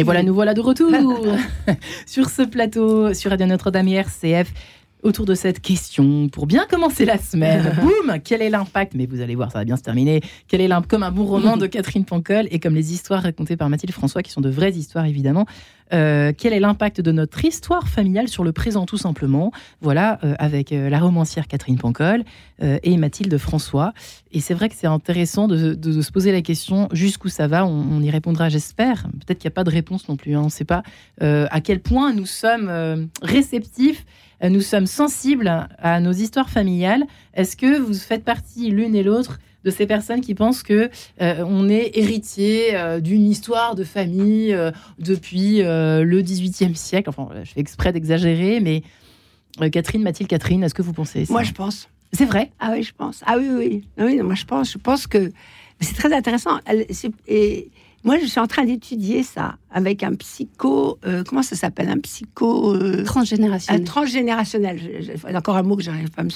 [0.02, 0.90] Et voilà, nous voilà de retour
[2.08, 4.52] sur ce plateau, sur Radio Notre-Dame et RCF,
[5.04, 6.30] autour de cette question.
[6.30, 9.66] Pour bien commencer la semaine, boum, quel est l'impact Mais vous allez voir, ça va
[9.66, 10.22] bien se terminer.
[10.48, 13.58] Quel est l'impact Comme un bon roman de Catherine Pancol et comme les histoires racontées
[13.58, 15.46] par Mathilde François, qui sont de vraies histoires évidemment.
[15.94, 19.52] Euh, quel est l'impact de notre histoire familiale sur le présent tout simplement?
[19.82, 22.24] Voilà, euh, avec euh, la romancière Catherine Pancol
[22.84, 23.92] et Mathilde François.
[24.32, 27.48] Et c'est vrai que c'est intéressant de, de- de se poser la question jusqu'où ça
[27.48, 27.66] va?
[27.66, 29.08] On, on y répondra, j'espère.
[29.26, 30.36] Peut-être qu'il n'y a pas de réponse non plus.
[30.36, 30.42] hein.
[30.42, 30.84] On ne sait pas
[31.20, 34.06] à quel point nous sommes réceptifs,
[34.50, 37.04] nous sommes sensibles à nos histoires familiales.
[37.34, 40.90] Est-ce que vous faites partie l'une et l'autre de ces personnes qui pensent que
[41.22, 47.10] euh, on est héritier euh, d'une histoire de famille euh, depuis euh, le XVIIIe siècle?
[47.10, 48.82] Enfin, je fais exprès d'exagérer, mais
[49.62, 51.34] euh, Catherine, Mathilde, Catherine, est-ce que vous pensez ça?
[51.34, 51.90] Moi, je pense.
[52.14, 52.52] C'est vrai?
[52.60, 53.22] Ah oui, je pense.
[53.26, 53.84] Ah oui, oui.
[53.98, 54.72] Ah oui, moi, je pense.
[54.72, 55.32] Je pense que
[55.80, 56.60] C'est très intéressant.
[57.28, 57.70] Et
[58.04, 60.98] moi, je suis en train d'étudier ça avec un psycho.
[61.06, 62.74] euh, comment ça s'appelle Un psycho.
[62.76, 63.84] euh, un Transgénérationnel.
[63.84, 64.80] transgénérationnel.
[64.80, 66.30] Je- je- il y a encore un mot que j'arrive pas, à me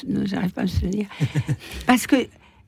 [0.52, 1.08] pas à me souvenir.
[1.88, 2.16] Parce que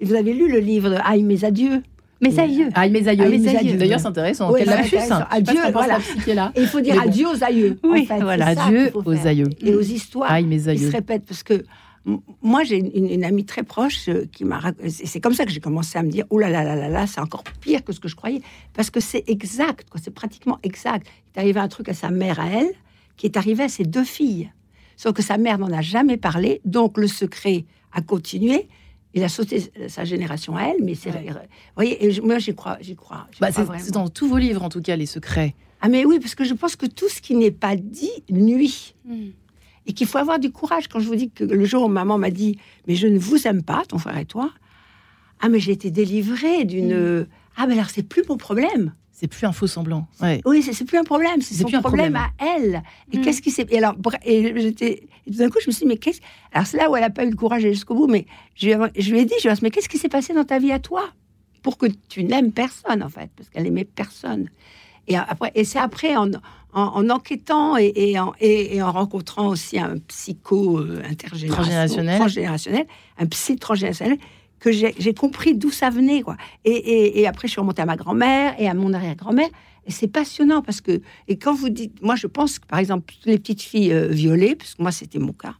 [0.01, 1.81] vous avez lu le livre de Aïe, mes adieux.
[2.19, 2.69] Mes aïeux.
[2.73, 3.23] Ah, mes aïeux.
[3.25, 3.77] Ah, mes aïeux.
[3.77, 4.51] D'ailleurs, c'est intéressant.
[4.51, 5.11] Oui, Quel c'est lapsus.
[5.13, 5.27] hein.
[5.29, 5.99] Adieu, voilà.
[6.33, 6.51] là.
[6.55, 7.01] Et il faut dire bon.
[7.01, 7.77] adieu aux aïeux.
[7.83, 8.19] en Oui, fait.
[8.19, 9.27] voilà, adieu aux faire.
[9.27, 9.49] aïeux.
[9.61, 10.31] Et aux histoires.
[10.31, 10.89] Aïe, mes Ils se aïeux.
[10.89, 11.63] répètent parce que
[12.41, 15.45] moi j'ai une, une amie très proche euh, qui m'a rac- c'est c'est comme ça
[15.45, 17.83] que j'ai commencé à me dire oh là là là là là c'est encore pire
[17.83, 18.41] que ce que je croyais.
[18.73, 21.05] Parce que c'est exact quoi c'est pratiquement exact.
[21.07, 22.71] Il est arrivé un truc à sa mère à elle
[23.17, 24.51] qui est arrivé à ses deux filles.
[24.95, 28.67] Sauf que sa mère n'en a jamais parlé donc le secret a continué.
[29.13, 31.25] Il a sauté sa génération à elle mais c'est Ouais.
[31.29, 31.35] vous
[31.75, 34.69] voyez moi j'y crois j'y crois, j'y Bah, crois c'est dans tous vos livres, en
[34.69, 35.55] tout cas, les secrets.
[35.81, 38.95] ah mais oui parce que je pense que tout ce qui n'est pas dit nuit.
[39.05, 39.29] Mm.
[39.87, 40.87] Et qu'il faut avoir du courage.
[40.87, 43.47] Quand je vous dis que le jour où maman m'a dit Mais je ne vous
[43.47, 44.51] aime pas, ton frère et toi,
[45.39, 47.27] ah, mais j'ai été délivrée d'une.
[47.55, 48.93] Ah, mais alors c'est plus mon problème.
[49.11, 50.07] C'est plus un faux semblant.
[50.21, 50.41] Ouais.
[50.45, 52.31] Oui, c'est plus un problème, c'est son plus un problème, problème.
[52.39, 52.83] à elle.
[53.11, 53.21] Et Mm.
[53.23, 53.65] qu'est-ce qui s'est.
[53.71, 55.07] Et alors, bref, et j'étais.
[55.25, 56.21] tout d'un coup, je me suis dit Mais qu'est-ce.
[56.53, 58.67] Alors, c'est là où elle n'a pas eu le courage d'aller jusqu'au bout, mais je,
[58.67, 60.33] lui ai- je lui ai dit je lui ai dit, Mais qu'est-ce qui s'est passé
[60.35, 61.09] dans ta vie à toi
[61.63, 64.49] Pour que tu n'aimes personne, en fait, parce qu'elle aimait personne.
[65.07, 66.29] Et après, et c'est après, en,
[66.73, 72.19] en, en enquêtant et, et en, et, et en rencontrant aussi un psycho euh, intergénérationnel,
[72.19, 72.85] Transgénérationnel.
[73.17, 74.17] un psy transgénérationnel,
[74.59, 76.23] que j'ai compris d'où ça venait.
[76.23, 76.35] Quoi.
[76.65, 79.49] Et, et, et après, je suis remontée à ma grand-mère et à mon arrière-grand-mère.
[79.85, 83.13] Et c'est passionnant parce que, et quand vous dites, moi je pense que par exemple,
[83.25, 85.55] les petites filles euh, violées, parce que moi c'était mon cas,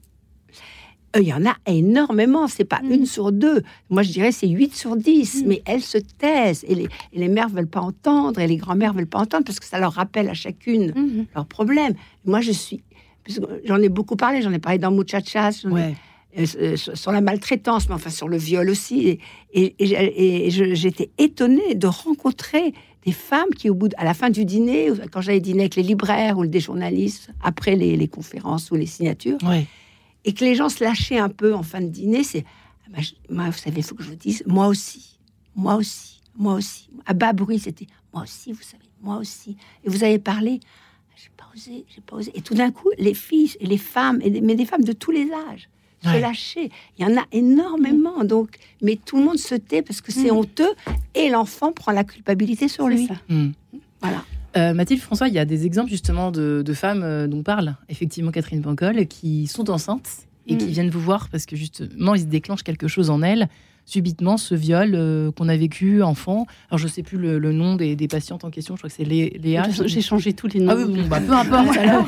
[1.21, 2.91] il y en a énormément, c'est pas Mm.
[2.91, 3.61] une sur deux.
[3.89, 5.47] Moi je dirais c'est 8 sur 10, Mm.
[5.47, 8.93] mais elles se taisent et les, et les mères veulent pas entendre et les grands-mères
[8.93, 11.25] veulent pas entendre parce que ça leur rappelle à chacune Mhm.
[11.35, 11.93] leurs problèmes.
[12.25, 12.81] Moi je suis,
[13.65, 15.95] j'en ai beaucoup parlé, j'en ai parlé dans Muchachas, ai-
[16.39, 19.17] euh, euh, sur la maltraitance, mais enfin sur le viol aussi.
[19.53, 19.75] Et,
[20.75, 22.73] j'étais étonnée de rencontrer
[23.05, 25.75] des femmes qui, au bout de- à la fin du dîner, quand j'allais dîner avec
[25.75, 29.65] les libraires ou des journalistes, après les, les conférences ou les signatures, Ouais.
[30.25, 32.45] Et que les gens se lâchaient un peu en fin de dîner, c'est
[32.95, 35.19] Ah je- moi, vous savez, il faut que je vous dise, moi aussi,
[35.55, 36.89] moi aussi, moi aussi.
[37.05, 39.57] À bas bruit, c'était moi aussi, vous savez, moi aussi.
[39.83, 40.61] Et vous avez parlé,
[41.17, 42.31] j'ai pas osé, j'ai pas osé.
[42.33, 44.93] Et tout d'un coup, les filles et les femmes, et des- mais des femmes de
[44.93, 45.67] tous les âges,
[46.01, 46.19] se Ouais.
[46.21, 46.69] lâcher.
[46.97, 50.31] Il y en a énormément, donc, mais tout le monde se tait parce que c'est
[50.31, 50.37] Mm.
[50.37, 50.73] honteux
[51.13, 53.07] et l'enfant prend la culpabilité sur lui.
[53.07, 53.15] ça.
[53.27, 53.51] Hmm.
[54.01, 54.23] Voilà.
[54.57, 57.75] Euh, Mathilde François, il y a des exemples justement de, de femmes euh, dont parle
[57.89, 60.09] effectivement Catherine Pancol qui sont enceintes
[60.47, 60.57] et Mm.
[60.57, 63.49] qui viennent vous voir parce que justement il se déclenche quelque chose en elles
[63.87, 66.45] subitement ce viol euh, qu'on a vécu enfant.
[66.69, 68.95] Alors je sais plus le, le nom des, des patientes en question, je crois que
[68.95, 69.63] c'est Lé- Léa.
[69.85, 70.71] J'ai changé tous les noms.
[70.71, 72.05] Ah oui, bon, bah, peu importe alors.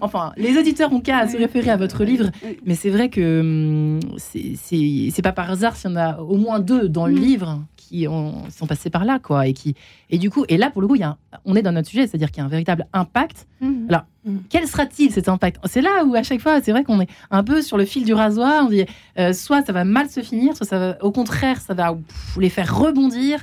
[0.00, 2.30] Enfin, les auditeurs ont qu'à à se référer à votre livre,
[2.66, 6.60] mais c'est vrai que hum, c'est- pas par hasard s'il y en a au moins
[6.60, 7.18] deux dans le Mm.
[7.24, 9.74] livre qui ont, sont passés par là, quoi, et qui
[10.10, 11.72] et du coup, et là pour le coup, il y a un- on est dans
[11.72, 13.46] notre sujet, c'est-à-dire qu'il y a un véritable impact.
[13.88, 14.02] Alors,
[14.50, 15.60] quel sera-t-il cet impact?
[15.64, 18.04] C'est là où à chaque fois, c'est vrai qu'on est un peu sur le fil
[18.04, 18.64] du rasoir.
[18.66, 18.84] On dit
[19.18, 22.36] euh, soit ça va mal se finir, soit ça va, au contraire, ça va pff,
[22.38, 23.42] les faire rebondir.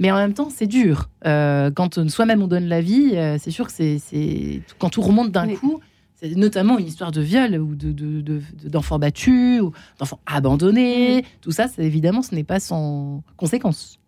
[0.00, 1.08] Mais en même temps, c'est dur.
[1.26, 5.30] Euh, quand soi-même on donne la vie, euh, c'est sûr que c'est, quand tout remonte
[5.32, 5.56] d'un Oui.
[5.56, 5.80] coup.
[6.20, 10.18] C'est notamment une histoire de viol ou de, de- de- de- d'enfants battus ou d'enfants
[10.26, 11.24] abandonnés.
[11.40, 14.00] Tout ça, évidemment, ce n'est pas sans conséquence.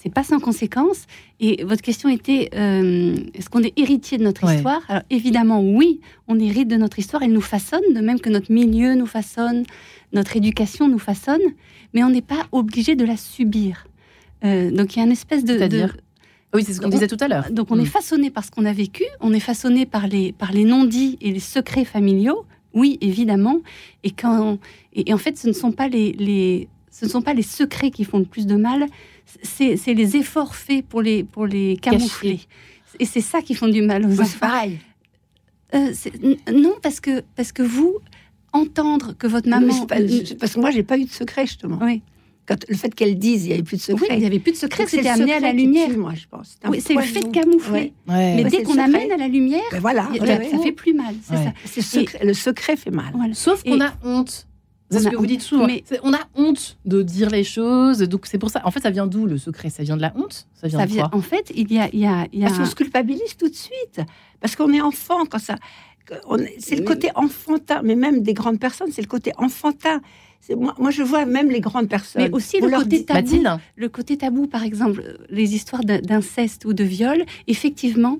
[0.00, 1.06] C'est pas sans conséquence.
[1.40, 4.56] Et votre question était euh, est-ce qu'on est héritier de notre Ouais.
[4.56, 4.82] histoire?
[4.88, 7.22] Alors évidemment, oui, on hérite de notre histoire.
[7.22, 9.64] Elle nous façonne, de même que notre milieu nous façonne,
[10.12, 11.40] notre éducation nous façonne,
[11.94, 13.86] mais on n'est pas obligé de la subir.
[14.44, 15.56] Euh, donc il y a une espèce de.
[15.58, 15.94] C'est-à-dire?
[15.94, 16.00] De-
[16.54, 17.50] Oui, c'est ce qu'on On- disait tout à l'heure.
[17.50, 20.52] donc on est façonné par ce qu'on a vécu, on est façonné par les, par
[20.52, 23.58] les non-dits et les secrets familiaux, oui, évidemment.
[24.04, 24.58] Et, quand,
[24.94, 27.42] et, et en fait, ce ne sont pas les, les, ce ne sont pas les
[27.42, 28.86] secrets qui font le plus de mal,
[29.42, 32.40] c'est les efforts faits pour les, pour les camoufler.
[33.00, 34.38] Et c'est ça qui font du mal aux Moi, c'est enfants.
[34.40, 34.78] pareil.
[35.74, 35.92] Euh,
[36.52, 37.98] non, parce que, parce que vous,
[38.52, 39.72] entendre que votre maman...
[39.72, 41.78] c'est pas- je- parce que moi, j'ai pas eu de secret, justement.
[41.82, 42.00] Oui.
[42.46, 44.14] Quand, le fait qu'elle dise, il n'y avait plus de Oui, secret.
[44.16, 45.90] il n'y avait plus de secret, c'était le amené à la lumière.
[45.90, 46.56] tue, moi, je pense.
[46.66, 47.92] Oui, c'est le fait de camoufler.
[48.08, 48.14] Ouais.
[48.14, 48.34] Ouais.
[48.36, 50.62] Mais Ouais, dès qu'on le amène à la lumière, Ben voilà, ça ouais.
[50.62, 51.14] fait plus mal.
[51.22, 51.34] Ça.
[51.66, 53.12] C'est secret- le secret fait mal.
[53.14, 53.34] Voilà.
[53.34, 54.46] Sauf qu'on a honte.
[54.90, 55.66] C'est On ce que vous dites souvent.
[55.66, 57.98] Mais- On a honte de dire les choses.
[58.00, 58.62] Donc c'est pour ça.
[58.64, 59.68] En fait, ça vient d'où le secret?
[59.70, 60.46] Ça vient de la honte?
[60.54, 61.18] Ça vient Ça de vient, quoi?
[61.18, 63.36] en fait, il y a, il y a, il y a Parce qu'on se culpabilise
[63.36, 64.00] tout de suite.
[64.40, 65.56] Parce qu'on est enfant quand ça.
[66.26, 70.00] on C'est le côté enfantin, mais même des grandes personnes, c'est le côté enfantin.
[70.56, 72.22] Moi, moi, je vois même les grandes personnes.
[72.22, 73.18] Mais aussi Vous le côté tabou.
[73.20, 78.18] Mathilde le côté tabou, par exemple, euh, les histoires d'in- d'inceste ou de viol, effectivement,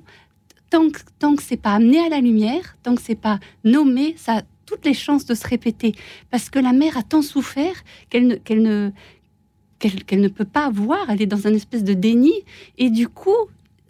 [0.68, 4.14] tant que, tant que c'est pas amené à la lumière, tant que c'est pas nommé,
[4.18, 5.94] ça toutes les chances de se répéter.
[6.30, 7.74] Parce que la mère a tant souffert
[8.10, 8.90] qu'elle ne, qu'elle ne,
[9.78, 11.06] qu'elle qu'elle ne peut pas voir.
[11.08, 12.32] Elle est dans un espèce de déni.
[12.76, 13.36] Et du coup,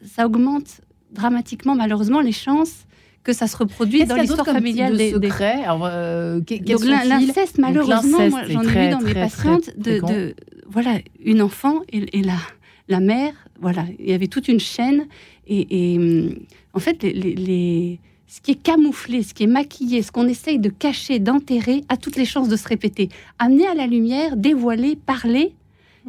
[0.06, 2.84] ça augmente dramatiquement, malheureusement, les chances
[3.24, 6.84] que ça se reproduise Est-ce dans l'histoire familiale de des, des- secrets Alors, euh, Donc
[6.84, 10.34] l'inceste, malheureusement, l'inceste moi, est j'en ai très, vu dans mes patientes, très de,
[10.68, 12.36] voilà, une enfant et, et la,
[12.88, 15.06] la mère, voilà, il y avait toute une chaîne.
[15.46, 16.36] Et, et, hum,
[16.74, 20.68] en fait, les- ce qui est camouflé, ce qui est maquillé, ce qu'on essaye de
[20.68, 23.08] cacher, d'enterrer, a toutes les chances de se répéter.
[23.38, 25.54] Amener à la lumière, dévoiler, parler,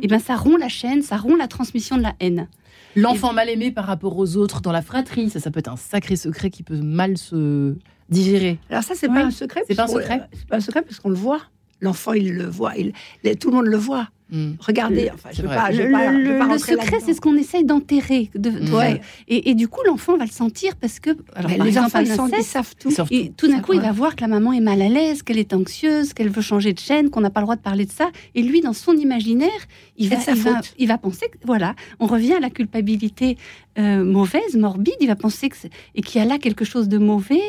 [0.01, 2.47] et ben ça rompt la chaîne, ça rompt la transmission de la haine.
[2.95, 5.77] L'enfant mal aimé par rapport aux autres dans la fratrie, ça, ça peut être un
[5.77, 7.75] sacré secret qui peut mal se
[8.09, 8.59] digérer.
[8.69, 9.13] Alors ça, c'est Oui.
[9.15, 9.63] pas un secret.
[9.67, 11.39] C'est pas un secret C'est pas un secret parce qu'on le voit.
[11.81, 12.73] L'enfant, il le voit.
[12.77, 12.91] Il,
[13.37, 14.09] tout le monde le voit.
[14.31, 14.51] Hmm.
[14.59, 15.09] Regardez.
[15.13, 15.57] Enfin, je C'est vais vrai.
[15.57, 15.71] pas.
[15.71, 17.63] Je Le, vais pas, je vais le- pas le rentrer secret, c'est ce qu'on essaye
[17.65, 18.29] d'enterrer.
[18.35, 19.01] de- de- Ouais.
[19.27, 21.11] et, et du coup, l'enfant va le sentir parce que.
[21.35, 22.89] alors, les exemple, enfants, ils, savent tout.
[22.89, 23.91] Ils savent Et tout d'un coup, il va.
[23.91, 26.79] voir que la maman est mal à l'aise, qu'elle est anxieuse, qu'elle veut changer de
[26.79, 28.09] chaîne, qu'on n'a pas le droit de parler de ça.
[28.35, 29.49] Et lui, dans son imaginaire,
[29.97, 30.73] il va, il, va, faute.
[30.77, 33.37] il va penser que, voilà, on revient à la culpabilité
[33.77, 34.93] euh, mauvaise, morbide.
[34.99, 37.41] Il va penser que c'est- et qu'il y a là quelque chose de mauvais.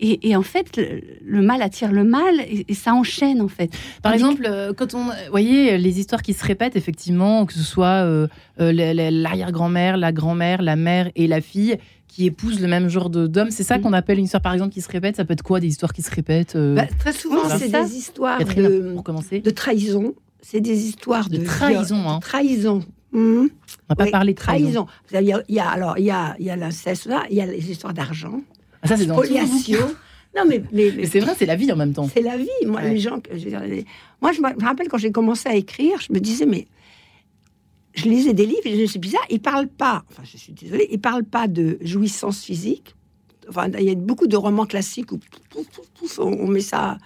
[0.00, 3.48] Et, et en fait, le, le mal attire le mal et, et ça enchaîne, en
[3.48, 3.70] fait.
[4.02, 7.52] Par Tandis exemple, euh, quand on, vous voyez, les histoires qui se répètent, effectivement, que
[7.52, 8.26] ce soit euh,
[8.60, 11.76] euh, la- la- l'arrière-grand-mère, la grand-mère, la mère et la fille
[12.08, 13.82] qui épousent le même genre de- d'homme, c'est ça Mm.
[13.82, 15.16] qu'on appelle une histoire, par exemple, qui se répète.
[15.16, 17.68] Ça peut être quoi, des histoires qui se répètent euh, Bah, très souvent, Oui, c'est
[17.70, 20.14] des histoires de, pour commencer de trahison.
[20.40, 22.18] C'est des histoires De de, trahison, de hein.
[22.20, 22.82] trahison.
[23.12, 23.48] Mhm.
[23.48, 23.48] On
[23.90, 24.86] va pas Oui, parler de trahison.
[25.10, 27.46] Savez, Il y a, alors il y a, il y a l'inceste il y a
[27.46, 28.40] les histoires d'argent,
[28.82, 29.78] Ah, ça, c'est dans spoliation.
[30.36, 32.08] Non mais, mais, mais Mais c'est vrai, c'est la vie en même temps.
[32.12, 32.48] c'est la vie.
[32.66, 32.90] Moi, Ouais.
[32.94, 33.84] les gens, je veux dire, les-
[34.20, 36.66] moi, je me rappelle quand j'ai commencé à écrire, je me disais mais
[37.94, 40.04] je lisais des livres et je me suis dit, bizarre, ils parlent pas.
[40.10, 42.94] Enfin, je suis désolée, ils parlent pas de jouissance physique.
[43.48, 45.18] Enfin, il y a beaucoup de romans classiques où
[45.50, 46.98] pouf, pouf, pouf, on met ça.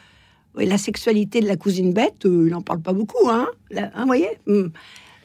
[0.54, 3.46] La sexualité de la cousine bête, euh, il n'en parle pas beaucoup, hein.
[3.70, 4.28] Là, hein, voyez.
[4.46, 4.72] Hum.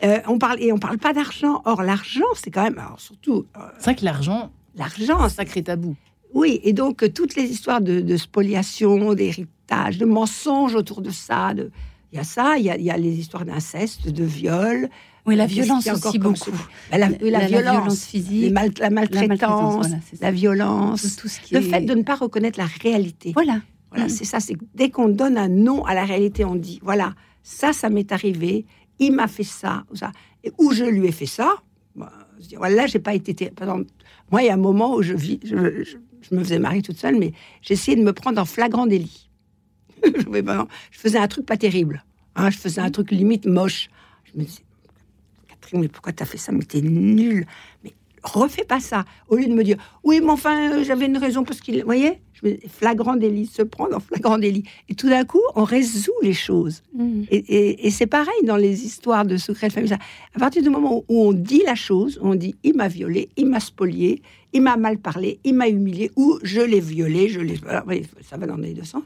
[0.04, 1.62] Euh, on parle et on parle pas d'argent.
[1.66, 5.64] Or, l'argent, c'est quand même, alors surtout euh, C'est vrai que l'argent, l'argent, un sacré
[5.64, 5.96] tabou.
[6.34, 11.10] Oui, et donc euh, toutes les histoires de, de spoliation, d'héritage, de mensonges autour de
[11.10, 11.72] ça, de-
[12.12, 14.90] il y a ça, il y a, il y a les histoires d'inceste, de viol.
[15.26, 16.52] Oui, la a violence aussi beaucoup.
[16.92, 21.62] la, la violence, physique, mal- la maltraitance, voilà, la violence, tout, tout ce qui le
[21.62, 23.32] est- fait de ne pas reconnaître la réalité.
[23.34, 23.62] Voilà.
[23.90, 24.10] Voilà, Mm.
[24.10, 24.40] c'est ça.
[24.40, 28.12] C'est dès qu'on donne un nom à la réalité, on dit voilà, ça, ça m'est
[28.12, 28.66] arrivé,
[29.00, 30.12] il m'a fait ça, ou ça,
[30.44, 31.56] et où je lui ai fait ça.
[31.96, 33.34] bah, je dis, voilà, j'ai pas été.
[33.34, 33.90] ter- Par exemple,
[34.32, 35.98] moi, il y a un moment où je vis, je, je-
[36.30, 39.30] je me faisais marier toute seule, mais j'essayais de me prendre en flagrant délit.
[40.04, 42.04] je, faisais un truc pas terrible.
[42.36, 43.90] hein, je faisais un truc limite moche.
[44.26, 44.64] Je me disais,
[45.48, 46.52] Catherine, mais pourquoi t'as fait ça?
[46.52, 47.46] Mais t'es nulle.
[47.84, 49.06] Mais refais pas ça.
[49.28, 51.84] Au lieu de me dire, oui, mais enfin, euh, j'avais une raison parce qu'il.
[51.84, 52.22] Voyez?
[52.70, 54.64] Flagrant délit, se prendre en flagrant délit.
[54.90, 56.84] Et tout d'un coup, on résout les choses.
[56.96, 57.24] Mm.
[57.32, 59.94] Et, et- et c'est pareil dans les histoires de secrets de famille.
[59.94, 63.48] À partir du moment où on dit la chose, on dit il m'a violé, il
[63.48, 64.22] m'a spolié,
[64.54, 67.56] il m'a mal parlé, il m'a humilié, ou je l'ai violé, je l'ai.
[68.30, 69.04] ça va dans les deux sens.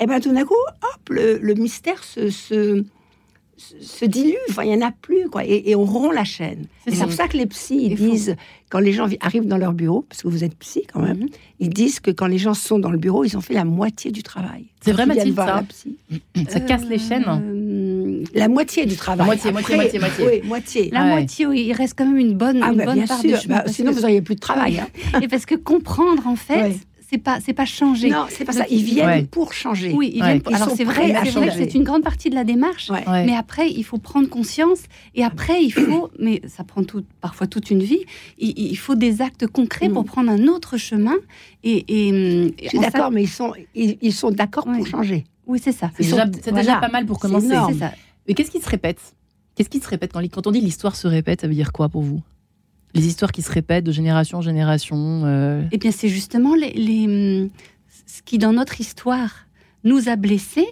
[0.00, 2.82] Et bien tout d'un coup, hop, le, le mystère se, se,
[3.80, 4.34] se- dilue.
[4.50, 5.44] Enfin, il n'y en a plus, quoi.
[5.44, 6.66] Et, et on rompt la chaîne.
[6.86, 8.36] C'est pour ça que les psys ils disent,
[8.70, 11.28] quand les gens arrivent dans leur bureau, parce que vous êtes psy quand même, Mhm.
[11.60, 14.10] ils disent que quand les gens sont dans le bureau, ils ont fait la moitié
[14.10, 14.66] du travail.
[14.80, 15.96] C'est vrai, Mathilde, ça la psy.
[16.48, 17.24] Ça casse les chaînes.
[17.28, 19.26] Euh, La moitié du travail.
[19.26, 20.26] moitié, moitié, moitié, moitié.
[20.26, 20.90] Oui, moitié.
[20.92, 21.10] La Ouais.
[21.10, 23.30] moitié, oui, il reste quand même une bonne, Ah, une bah, bonne part sûr.
[23.32, 23.56] de chemin.
[23.58, 24.80] Bah, sinon, que- vous n'auriez plus de travail.
[24.80, 24.88] hein.
[25.22, 26.76] Et parce que comprendre, en fait, Ouais.
[27.12, 28.08] C'est pas, c'est pas changer.
[28.08, 28.64] Non, c'est pas ça.
[28.70, 29.22] Ils viennent Ouais.
[29.24, 29.92] pour changer.
[29.92, 30.28] Oui, ils Ouais.
[30.28, 30.42] viennent.
[30.48, 32.88] Ils Alors c'est vrai, vrai que c'est une grande partie de la démarche.
[32.90, 33.06] Ouais.
[33.08, 33.26] Ouais.
[33.26, 34.78] Mais après, il faut prendre conscience.
[35.14, 38.00] Et après, il faut, mais ça prend tout, parfois toute une vie.
[38.38, 39.92] Il, il faut des actes concrets Mm.
[39.92, 41.14] pour prendre un autre chemin.
[41.64, 44.78] Et, et, et Je suis d'accord, ça- mais ils sont, ils, ils sont d'accord Ouais.
[44.78, 45.24] pour changer.
[45.46, 45.90] Oui, c'est ça.
[45.96, 46.80] C'est déjà, sont- c'est déjà voilà.
[46.80, 47.48] pas mal pour commencer.
[47.48, 47.92] ça.
[48.26, 49.00] Mais qu'est-ce qui se répète?
[49.54, 51.90] Qu'est-ce qui se répète quand, quand on dit l'histoire se répète Ça veut dire quoi
[51.90, 52.22] pour vous?
[52.94, 55.22] Les histoires qui se répètent de génération en génération.
[55.24, 57.50] euh, Eh bien, c'est justement les, les-
[58.06, 59.46] ce qui, dans notre histoire,
[59.84, 60.66] nous a blessés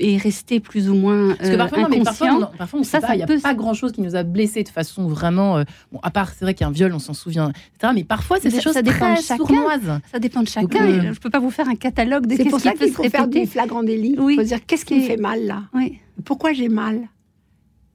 [0.00, 2.50] et est resté plus ou moins Parce que euh, parfois, non, mais parfois, inconscient.
[2.54, 4.14] on, parfois, on Ça, sait pas, ça il n'y a peut- pas grand-chose qui nous
[4.14, 5.56] a blessés de façon vraiment.
[5.58, 7.92] euh, bon, à part, c'est vrai qu'il y a un viol, on s'en souvient, etc.
[7.92, 9.36] Mais parfois, c'est des ça- choses ça dépend très de chacun.
[9.44, 10.00] sournoises.
[10.12, 10.68] Ça dépend de chacun.
[10.68, 12.70] Donc, euh, Je ne peux pas vous faire un catalogue de C'est qu'est-ce pour ça
[12.70, 13.40] qui peut qu'il se faut faire répéter.
[13.44, 14.14] du flagrant délit.
[14.16, 14.34] Oui.
[14.34, 15.98] Il faut dire qu'est-ce qui me fait mal là Oui.
[16.24, 17.00] Pourquoi j'ai mal?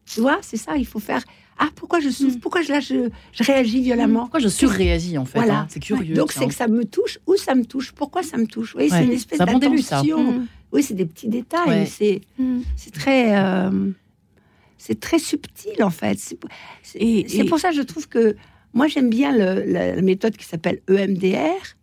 [0.06, 0.76] Tu vois, c'est ça.
[0.76, 1.24] Il faut faire.
[1.60, 2.40] Ah, pourquoi je souffre Mm.
[2.40, 5.60] Pourquoi je, là, je, je réagis violemment Pourquoi je surréagis en fait Voilà.
[5.62, 5.68] hein?
[5.70, 6.16] C'est curieux.
[6.16, 7.92] Donc c'est que ça me touche ou ça me touche.
[7.92, 8.76] Pourquoi ça me touche?
[8.76, 8.90] Oui, Ouais.
[8.90, 9.98] c'est une espèce bon début, ça.
[10.02, 10.32] d'attention.
[10.40, 10.48] Mm.
[10.72, 11.68] Oui, c'est des petits détails.
[11.68, 11.86] Ouais.
[11.86, 13.92] C'est très euh,
[14.78, 16.18] c'est très subtil en fait.
[16.20, 18.36] C'est Et- pour ça que je trouve que
[18.74, 21.76] moi j'aime bien le- la, la méthode qui s'appelle EMDR.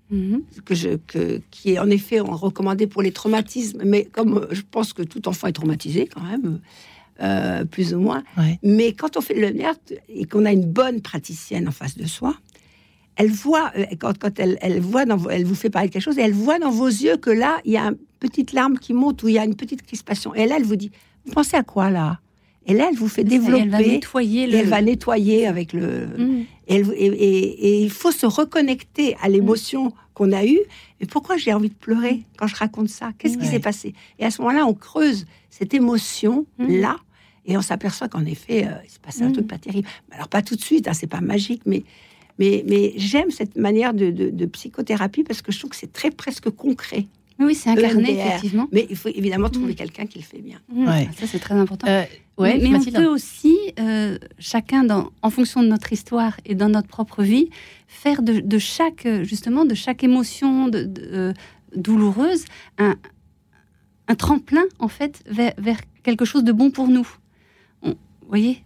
[0.65, 4.63] Que je, que, qui est en effet recommandé pour les traumatismes, mais comme euh, je
[4.69, 6.59] pense que tout enfant est traumatisé quand même,
[7.23, 8.23] euh, plus ou moins.
[8.39, 8.59] Ouais.
[8.63, 9.75] Mais quand on fait le lumière
[10.09, 12.35] et qu'on a une bonne praticienne en face de soi,
[13.17, 16.03] elle voit, euh, quand, quand elle, elle voit dans, elle vous fait parler de quelque
[16.03, 18.79] chose, et elle voit dans vos yeux que là, il y a une petite larme
[18.79, 20.35] qui monte ou il y a une petite crispation.
[20.35, 20.91] Et là, elle vous dit,
[21.27, 22.21] vous pensez à quoi là?
[22.67, 23.63] Et là, elle vous fait développer.
[23.63, 24.57] Elle va nettoyer et le.
[24.59, 26.07] elle va nettoyer avec le.
[26.07, 26.45] Mm.
[26.69, 30.61] Et, elle- et- et- et il faut se reconnecter à l'émotion qu'on a eue.
[31.01, 33.11] Et pourquoi j'ai envie de pleurer quand je raconte ça?
[33.19, 33.51] Qu'est-ce qui Ouais.
[33.51, 33.95] s'est passé?
[34.19, 36.97] Et à ce moment-là, on creuse cette émotion-là.
[37.46, 39.33] Et on s'aperçoit qu'en effet, euh, il se passe un Mm.
[39.33, 39.88] truc pas terrible.
[40.12, 41.85] Alors, pas tout de suite, hein, c'est pas magique, mais,
[42.38, 45.92] mais, mais j'aime cette manière de, de- de psychothérapie parce que je trouve que c'est
[45.92, 47.07] très presque concret.
[47.38, 48.26] Oui, c'est incarné, EMDR.
[48.26, 48.68] effectivement.
[48.72, 49.76] Mais il faut évidemment trouver Mm.
[49.76, 50.61] quelqu'un qui le fait bien.
[50.72, 50.87] Mm.
[50.87, 51.09] Ouais.
[51.18, 51.87] Ça, c'est très important.
[51.88, 52.05] Euh,
[52.37, 56.55] ouais, mais mais on peut aussi, euh, chacun dans, en fonction de notre histoire et
[56.55, 57.48] dans notre propre vie,
[57.88, 61.33] faire de, de chaque, euh, justement, de chaque émotion de, de, euh,
[61.74, 62.44] douloureuse
[62.76, 62.96] un,
[64.09, 67.09] un tremplin, en fait, vers, vers quelque chose de bon pour nous.
[68.31, 68.62] Voyez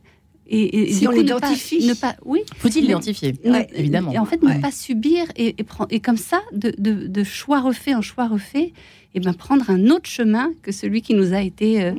[0.46, 1.78] et, et Si on ne l'identifie.
[1.78, 3.34] pas- Ne pas, oui, Faut-il l'identifier?
[3.46, 4.12] Ouais, Évidemment.
[4.12, 4.56] Et en fait, Ouais.
[4.56, 8.02] ne pas subir et, et, prendre- et comme ça, de, de, de choix refait en
[8.02, 8.74] choix refait,
[9.14, 11.92] et ben prendre un autre chemin que celui qui nous a été euh,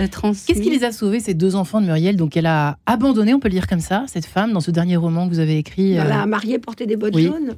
[0.00, 0.44] euh, transmis.
[0.46, 2.16] Qu'est-ce qui les a sauvés, ces deux enfants de Muriel?
[2.16, 4.96] Donc, elle a abandonné, on peut le dire comme ça, cette femme, dans ce dernier
[4.96, 5.96] roman que vous avez écrit.
[5.96, 7.26] Euh, la mariée porter des bottes oui.
[7.26, 7.54] jaunes.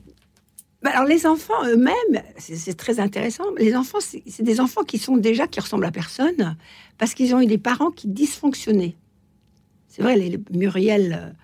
[0.82, 3.44] Bah, alors les enfants eux-mêmes, c'est très intéressant.
[3.58, 6.56] Les enfants, c'est des enfants qui sont déjà qui ressemblent à personne
[6.98, 8.94] parce qu'ils ont eu des parents qui dysfonctionnaient.
[9.96, 11.34] C'est vrai, les, Muriel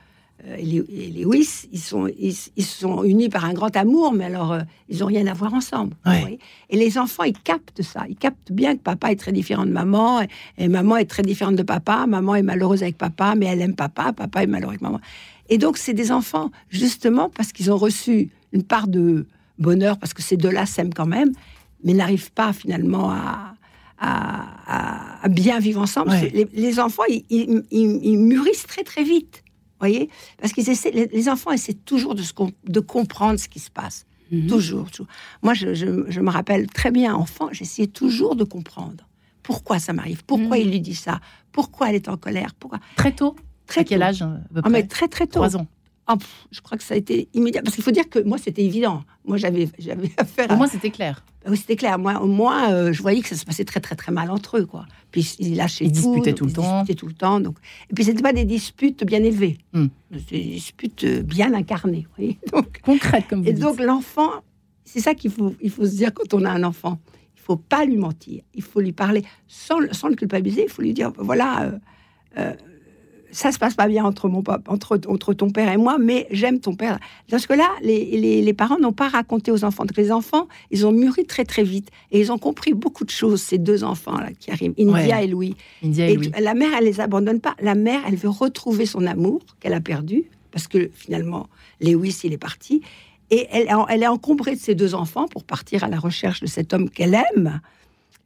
[0.47, 4.13] euh, et, les, et Lewis, ils sont ils, ils sont unis par un grand amour,
[4.13, 4.61] mais alors euh,
[4.91, 5.97] ils ont rien à voir ensemble.
[6.05, 6.39] Ouais.
[6.69, 8.05] et les enfants, ils captent ça.
[8.11, 11.23] Ils captent bien que papa est très différent de maman et, et maman est très
[11.23, 12.07] différente de papa.
[12.07, 14.13] Maman est malheureuse avec papa, mais elle aime papa.
[14.13, 15.01] Papa est malheureux avec maman.
[15.49, 19.27] Et donc, c'est des enfants, justement, parce qu'ils ont reçu une part de
[19.59, 21.33] bonheur, parce que ces deux-là s'aiment quand même,
[21.85, 23.52] mais n'arrivent pas finalement à,
[24.03, 26.11] à- à- à bien vivre ensemble.
[26.11, 26.31] Ouais.
[26.35, 29.45] Les, les enfants, ils, ils- ils- ils mûrissent très, très vite.
[29.81, 30.09] voyez
[30.41, 33.59] Parce qu'ils essaient, les, les enfants essaient toujours de, se com- de comprendre ce qui
[33.61, 34.07] se passe.
[34.31, 34.47] Mhm.
[34.47, 35.07] Toujours, toujours.
[35.43, 39.09] Moi, je, je- je me rappelle très bien, enfant, j'essayais toujours de comprendre.
[39.43, 40.63] Pourquoi ça m'arrive Pourquoi Mhm.
[40.63, 41.21] il lui dit ça
[41.53, 43.35] Pourquoi elle est en colère Pourquoi Très tôt?
[43.67, 44.05] Très À quel tôt.
[44.07, 44.83] âge à peu Ah, près?
[44.87, 45.41] très très tôt.
[45.41, 45.67] Trois ans.
[46.09, 47.63] Pff, je crois que ça a été immédiat.
[47.63, 49.03] Parce qu'il faut dire que moi, c'était évident.
[49.25, 50.55] Moi, j'avais, j'avais affaire à.
[50.55, 51.25] Au moins, c'était clair.
[51.45, 51.99] Ah Oui, c'était clair.
[51.99, 54.59] Moi, au moins, euh, je voyais que ça se passait très, très, très mal entre
[54.59, 54.87] eux, quoi.
[55.11, 56.13] Puis ils lâchaient Ils tout.
[56.13, 56.79] disputaient tout le ils temps.
[56.83, 57.41] disputaient tout le temps.
[57.41, 57.57] Donc...
[57.91, 59.59] Et puis, c'était pas des disputes bien élevées.
[60.17, 62.07] C'était des disputes euh, bien incarnées.
[62.09, 62.39] vous voyez.
[62.53, 63.63] Donc, Concrète, comme vous et dites.
[63.63, 64.31] donc, l'enfant,
[64.85, 66.99] c'est ça qu'il faut, il faut se dire quand on a un enfant.
[67.37, 68.43] Il faut pas lui mentir.
[68.55, 70.65] Il faut lui parler sans, le- sans le culpabiliser.
[70.65, 71.73] Il faut lui dire voilà, euh,
[72.39, 72.55] euh,
[73.33, 76.29] ça se passe pas bien entre, mon papa, entre, entre ton père et moi, mais
[76.31, 76.99] j'aime ton père.
[77.31, 79.85] Parce que là, les, les- les parents n'ont pas raconté aux enfants.
[79.85, 81.89] Donc, les enfants, ils ont mûri très, très vite.
[82.11, 85.25] Et ils ont compris beaucoup de choses, ces deux enfants-là qui arrivent, India Ouais.
[85.25, 85.57] et Louis.
[85.83, 86.31] India et Et Louis.
[86.39, 87.57] la mère, elle les abandonne pas.
[87.61, 91.49] La mère, elle veut retrouver son amour qu'elle a perdu parce que finalement,
[91.81, 92.83] Lewis, il est parti.
[93.31, 96.47] Et elle, elle est encombrée de ses deux enfants pour partir à la recherche de
[96.47, 97.61] cet homme qu'elle aime.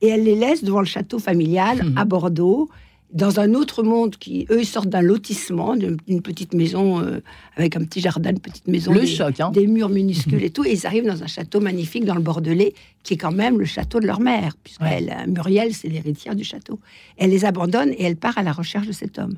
[0.03, 1.97] Et elle les laisse devant le château familial Mhm.
[1.99, 2.69] à Bordeaux,
[3.13, 7.21] dans un autre monde qui, eux, ils sortent d'un lotissement, d'une petite maison euh,
[7.57, 8.93] avec un petit jardin, une petite maison.
[8.93, 11.61] Le des- choc, hein des murs minuscules et tout, et ils arrivent dans un château
[11.61, 15.07] magnifique dans le Bordelais, qui est quand même le château de leur mère, puisque Ouais.
[15.09, 16.81] euh, Muriel, c'est l'héritière du château.
[17.17, 19.35] Elle les abandonne et elle part à la recherche de cet homme.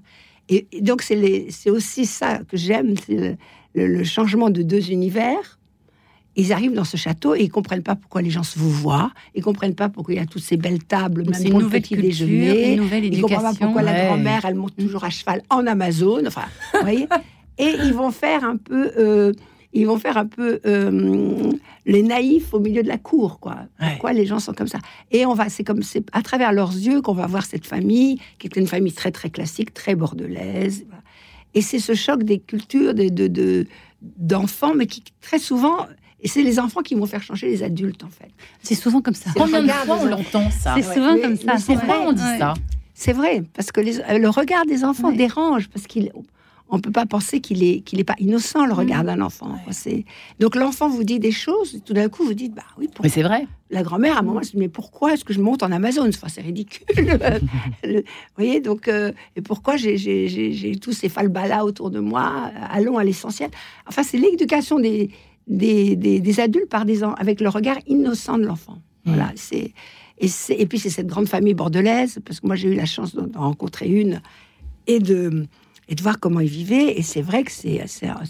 [0.48, 3.36] Et, et donc, c'est aussi ça que j'aime, c'est le,
[3.74, 5.57] le- le changement de deux univers.
[6.40, 9.10] Ils arrivent dans ce château et ils comprennent pas pourquoi les gens se vous voient,
[9.34, 11.94] ils comprennent pas pourquoi il y a toutes ces belles tables, même pour le petit
[11.96, 12.72] culture, déjeuner.
[12.74, 13.66] une nouvelle Ils comprennent pas éducation.
[13.66, 16.22] pourquoi la grand-mère, elle monte toujours à cheval en Amazon.
[16.26, 17.06] Enfin, vous voyez.
[17.58, 19.32] Et ils vont faire un peu, euh,
[19.72, 21.50] ils vont faire un peu euh,
[21.86, 23.56] les naïfs au milieu de la cour, quoi.
[23.80, 23.88] Ouais.
[23.90, 24.78] Pourquoi les gens sont comme ça?
[25.10, 28.20] Et on va, c'est comme, c'est à travers leurs yeux qu'on va voir cette famille,
[28.38, 30.86] qui est une famille très très classique, très bordelaise.
[31.54, 33.66] Et c'est ce choc des cultures, de, de, de-
[34.02, 35.86] d'enfants, mais qui très souvent,
[36.20, 38.30] et c'est les enfants qui vont faire changer les adultes en fait.
[38.62, 39.30] C'est souvent comme ça.
[39.36, 40.94] Combien de Regarde fois on l'entend, ça C'est ouais.
[40.94, 41.56] souvent Mais- comme ça.
[41.58, 42.38] c'est Pourquoi Ouais, on dit ouais.
[42.38, 42.54] ça
[42.94, 45.16] C'est vrai, parce que les- le regard des enfants Ouais.
[45.16, 46.10] dérange, parce qu'il
[46.70, 49.06] on peut pas penser qu'il est qu'il est pas innocent le regard Mm.
[49.06, 49.56] d'un enfant.
[49.70, 50.04] C'est
[50.38, 52.88] donc l'enfant vous dit des choses, et tout d'un coup vous dites bah oui.
[52.94, 53.04] Pour...
[53.04, 53.46] Mais c'est vrai.
[53.70, 55.72] La grand-mère à un moment elle se dit mais pourquoi est-ce que je monte en
[55.72, 56.84] Amazon Enfin, c'est ridicule.
[57.84, 58.02] Le- vous
[58.36, 62.50] voyez donc euh, et pourquoi j'ai tous ces falbalas autour de moi?
[62.70, 63.50] Allons à l'essentiel.
[63.86, 65.08] Enfin c'est l'éducation des
[65.48, 68.78] des, des, des adultes par des en- avec le regard innocent de l'enfant.
[69.04, 69.10] Mm.
[69.14, 69.72] Voilà c'est
[70.20, 72.86] et, c'est- et puis c'est cette grande famille bordelaise, parce que moi j'ai eu la
[72.86, 74.20] chance d'en rencontrer une
[74.88, 75.46] et de,
[75.88, 76.98] et de voir comment ils vivaient.
[76.98, 77.80] Et c'est vrai que c'est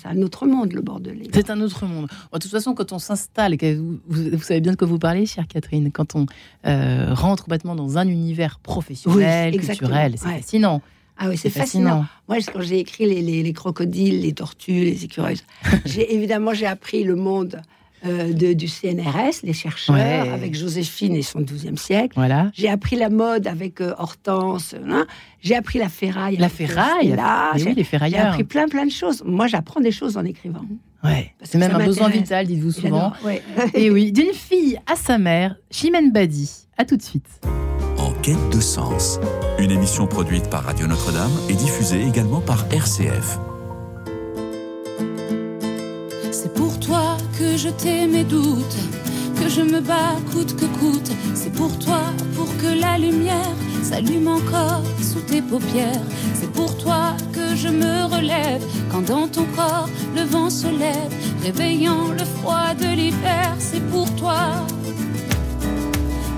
[0.05, 1.29] un, autre monde, le Bordelais.
[1.33, 2.09] C'est un autre monde.
[2.33, 5.47] De toute façon, quand on s'installe, vous, vous- savez bien de quoi vous parlez, chère
[5.49, 6.27] Catherine, quand on
[6.67, 10.37] euh, rentre complètement dans un univers professionnel, Oui, culturel, c'est Ouais.
[10.41, 10.83] fascinant.
[11.19, 12.07] Ah oui, c'est fascinant.
[12.29, 15.41] Moi, quand j'ai écrit les, les- les crocodiles, les tortues, les écureuils,
[15.85, 17.61] j'ai évidemment j'ai appris le monde
[18.07, 20.31] euh, de- du CNRS, les chercheurs, Ouais.
[20.33, 22.13] avec Joséphine et son 12e siècle.
[22.15, 22.51] Voilà.
[22.55, 24.77] J'ai appris la mode avec euh, Hortense.
[24.89, 25.07] hein.
[25.43, 26.37] J'ai appris la ferraille.
[26.37, 27.09] La euh, ferraille.
[27.17, 27.23] Mais
[27.55, 28.27] oui, J'ai les j'ai ferrailleurs.
[28.29, 29.23] appris plein plein de choses.
[29.27, 30.65] Moi, j'apprends des choses en écrivant.
[31.03, 31.33] Ouais.
[31.43, 33.13] C'est même un besoin vital, dites-vous souvent.
[33.25, 33.43] Ouais.
[33.75, 36.49] Et oui, d'une fille à sa mère, Chimène Badi.
[36.77, 37.27] À tout de suite.
[38.29, 39.19] De sens.
[39.59, 43.39] Une émission produite par Radio Notre-Dame et diffusée également par RCF.
[46.31, 48.77] C'est pour toi que je tais mes doutes,
[49.41, 51.11] que je me bats coûte que coûte.
[51.35, 52.01] C'est pour toi,
[52.35, 56.05] pour que la lumière s'allume encore sous tes paupières.
[56.35, 58.63] C'est pour toi que je me relève
[58.93, 63.55] quand dans ton corps le vent se lève, réveillant le froid de l'hiver.
[63.59, 64.67] C'est pour toi.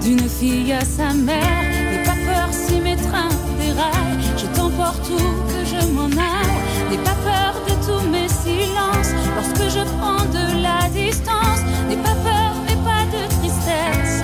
[0.02, 3.28] D'une fille à sa mère, n'aie pas peur si mes trains
[3.58, 4.18] déraillent.
[4.36, 6.90] Je t'emporte où que je m'en aille.
[6.90, 11.60] N'aie pas peur de tous mes silences lorsque je prends de la distance.
[11.88, 14.22] N'aie pas peur, mais pas de tristesse.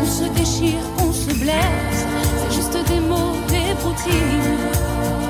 [0.00, 2.06] On se déchire, on se blesse.
[2.38, 5.27] C'est juste des mots, des routines.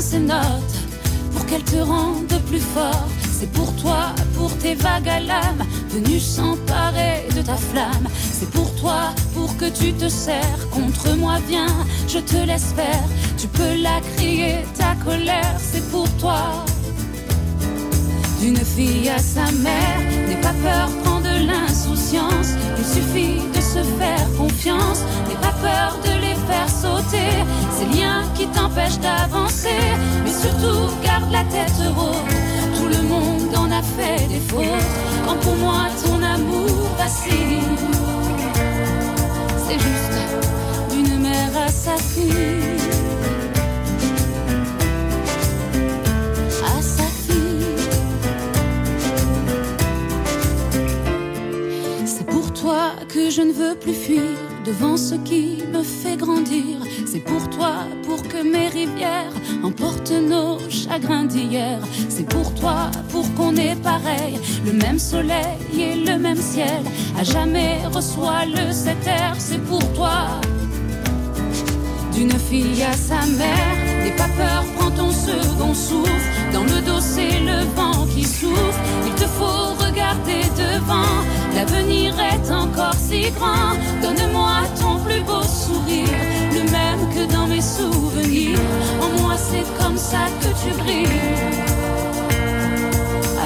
[0.00, 0.76] Ces notes,
[1.32, 3.08] pour qu'elles te rendent plus fort.
[3.38, 8.06] C'est pour toi, pour tes vagues à l'âme, venues s'emparer de ta flamme.
[8.32, 11.74] C'est pour toi, pour que tu te serres contre moi, viens,
[12.08, 13.04] je te laisse faire.
[13.38, 16.64] Tu peux la crier, ta colère, c'est pour toi.
[18.40, 22.50] D'une fille à sa mère, n'aie pas peur, prends de l'insouciance.
[22.78, 26.31] Il suffit de se faire confiance, n'aie pas peur de les
[26.68, 27.32] sauter.
[27.70, 29.80] Ces liens qui t'empêchent d'avancer,
[30.24, 32.76] mais surtout garde la tête haute.
[32.76, 34.64] Tout le monde en a fait des fautes,
[35.26, 37.60] quand pour moi ton amour vacille.
[39.64, 40.18] C'est juste
[40.90, 42.78] d'une mère à sa fille.
[46.64, 47.66] À sa fille.
[52.04, 54.22] C'est pour toi que je ne veux plus fuir
[54.64, 55.61] devant ce qui
[56.16, 56.78] grandir.
[57.06, 57.74] C'est pour toi,
[58.06, 61.78] pour que mes rivières emportent nos chagrins d'hier.
[62.08, 66.82] C'est pour toi, pour qu'on ait pareil, le même soleil et le même ciel.
[67.18, 70.40] À jamais reçoit le cet air, c'est pour toi.
[72.14, 76.28] D'une fille à sa mère, n'aie pas peur, prends ton second souffle.
[76.52, 78.80] Dans le dos, c'est le vent qui souffle.
[79.06, 81.14] Il te faut regarder devant.
[81.54, 83.74] L'avenir est encore si grand.
[84.02, 84.91] Donne-moi ton
[85.22, 86.08] beau sourire,
[86.52, 88.58] le même que dans mes souvenirs.
[89.00, 91.08] En moi, c'est comme ça que tu brilles.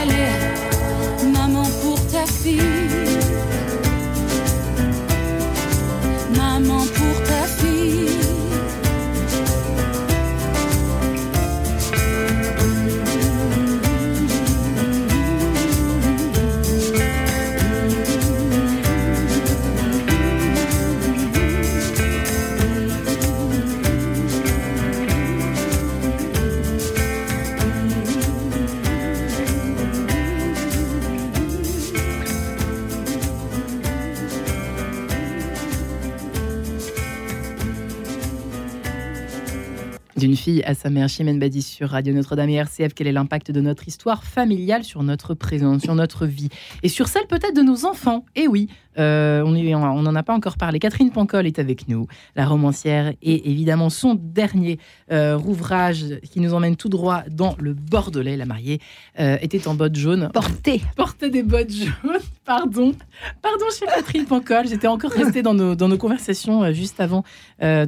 [0.00, 3.15] Allez, maman pour ta fille.
[40.64, 43.88] À sa mère, Chimène Badi sur Radio Notre-Dame et RCF, quel est l'impact de notre
[43.88, 46.50] histoire familiale sur notre présent, sur notre vie?
[46.84, 48.24] Et sur celle peut-être de nos enfants?
[48.36, 48.68] Eh oui,
[48.98, 50.78] euh, on n'en a pas encore parlé.
[50.78, 54.78] Catherine Pancol est avec nous, la romancière, et évidemment son dernier
[55.12, 58.36] euh, ouvrage qui nous emmène tout droit dans le Bordelais.
[58.36, 58.80] La mariée
[59.20, 60.30] euh, était en bottes jaunes.
[60.32, 60.80] Porté.
[60.96, 62.94] Portait des bottes jaunes, pardon.
[63.42, 64.68] Pardon, chère Catherine Pancol.
[64.68, 67.24] J'étais encore restée dans nos, dans nos conversations euh, juste avant,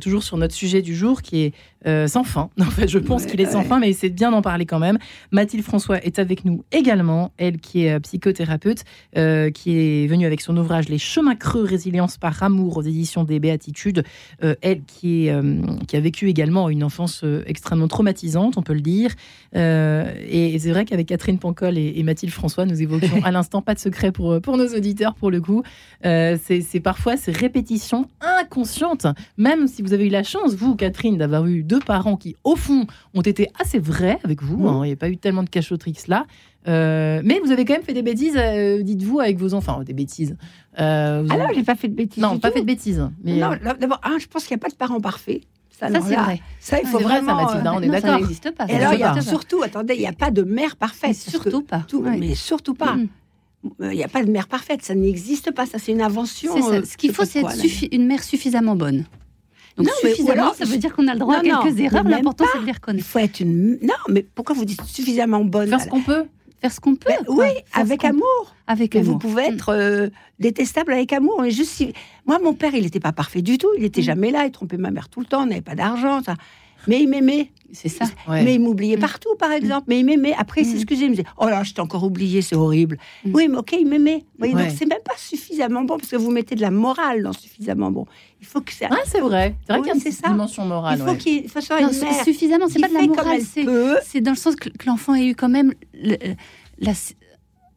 [0.00, 1.52] toujours sur notre sujet du jour qui est
[1.86, 2.50] euh, sans fin.
[2.60, 4.98] En fait, je pense qu'il est sans fin, mais c'est bien d'en parler quand même.
[5.30, 8.84] Mathilde François est avec nous également, elle qui est psychothérapeute,
[9.16, 13.24] euh, qui est venue avec son ouvrage Les chemins creux, résilience par amour aux éditions
[13.24, 14.04] des Béatitudes.
[14.44, 18.62] Euh, elle qui, est, euh, qui a vécu également une enfance euh, extrêmement traumatisante, on
[18.62, 19.10] peut le dire.
[19.56, 23.62] Euh, et c'est vrai qu'avec Catherine Pancol et, et Mathilde François, nous évoquions à l'instant,
[23.62, 25.62] pas de secret pour, pour nos auditeurs pour le coup.
[26.02, 31.46] C'est parfois ces répétitions inconscientes, même si vous avez eu la chance, vous, Catherine, d'avoir
[31.46, 34.68] eu deux parents qui, au fond, ont été assez vrais avec vous.
[34.68, 34.80] hein.
[34.84, 36.26] Il n'y a pas eu tellement de cachotterie que cela.
[36.66, 39.82] Euh, mais vous avez quand même fait des bêtises, euh, dites-vous, avec vos enfants.
[39.84, 40.36] Des bêtises.
[40.80, 42.22] Euh, Ah non, j'ai pas fait de bêtises.
[42.22, 42.54] non, pas tout.
[42.56, 43.08] fait de bêtises.
[43.24, 45.42] Mais Non, là, d'abord, un, je pense qu'il n'y a pas de parents parfaits.
[45.70, 46.40] Ça, c'est vrai.
[46.58, 47.42] Ça, il Ah, faut c'est vrai, ça, vraiment.
[47.46, 48.18] Mathilde, hein, on est Non, ça d'accord.
[48.20, 48.64] n'existe pas.
[48.64, 49.20] Et ça alors, il y a pas.
[49.20, 51.10] surtout, attendez, il n'y a pas de mère parfaite.
[51.10, 51.84] Mais surtout pas.
[51.86, 52.16] tout- Ouais.
[52.18, 52.96] Mais surtout pas.
[53.80, 55.66] Euh, Il n'y a pas de mère parfaite, ça n'existe pas.
[55.66, 56.60] Ça, c'est une invention.
[56.60, 56.74] Ça.
[56.74, 57.54] euh, Ce qu'il faut, c'est être
[57.92, 59.04] une mère suffisamment bonne.
[59.76, 61.76] Donc Non, mais- suffisamment, alors- ça veut dire qu'on a le droit Non, à quelques
[61.78, 62.04] non, erreurs.
[62.04, 63.06] L'important, c'est de les Il reconnaître.
[63.06, 63.78] faut être une.
[63.82, 65.68] Non, mais pourquoi vous dites suffisamment bonne?
[65.68, 66.24] Faire ce qu'on peut.
[66.60, 67.10] Faire ce qu'on peut.
[67.10, 67.24] Ben.
[67.28, 68.54] Oui, avec amour.
[68.66, 69.12] Avec amour.
[69.12, 69.54] vous pouvez Mm.
[69.54, 70.08] être euh,
[70.40, 71.40] détestable avec amour.
[71.42, 71.92] Mais juste si...
[72.26, 73.68] Moi, mon père, il n'était pas parfait du tout.
[73.76, 74.04] Il n'était Mm.
[74.04, 74.44] jamais là.
[74.46, 75.42] Il trompait ma mère tout le temps.
[75.42, 76.22] On n'avait pas d'argent.
[76.22, 76.34] Ça.
[76.88, 77.50] Mais il m'aimait.
[77.70, 78.06] C'est ça.
[78.26, 78.42] Ouais.
[78.44, 79.00] Mais il m'oubliait Mm.
[79.00, 79.84] partout, par exemple.
[79.88, 80.32] Mais il m'aimait.
[80.38, 80.70] Après, il Mm.
[80.72, 81.04] s'excusait.
[81.04, 82.96] Il me disait Oh là, je t'ai encore oublié, c'est horrible.
[83.26, 83.30] Mm.
[83.34, 84.20] Oui, mais ok, il m'aimait.
[84.20, 84.68] Vous voyez, Ouais.
[84.68, 87.90] Donc, c'est même pas suffisamment bon parce que vous mettez de la morale dans suffisamment
[87.90, 88.06] bon.
[88.40, 88.86] Il faut que ça.
[88.90, 89.54] Ah, c'est vrai.
[89.66, 90.98] C'est vrai Oui, qu'il y a une c'est dimension morale.
[90.98, 91.18] il faut ouais.
[91.18, 93.66] qu'il il faut soit Non, une mère suffisamment, c'est pas de la morale, c'est
[94.04, 96.16] c'est dans le sens que, que l'enfant ait eu quand même le-
[96.80, 96.92] la-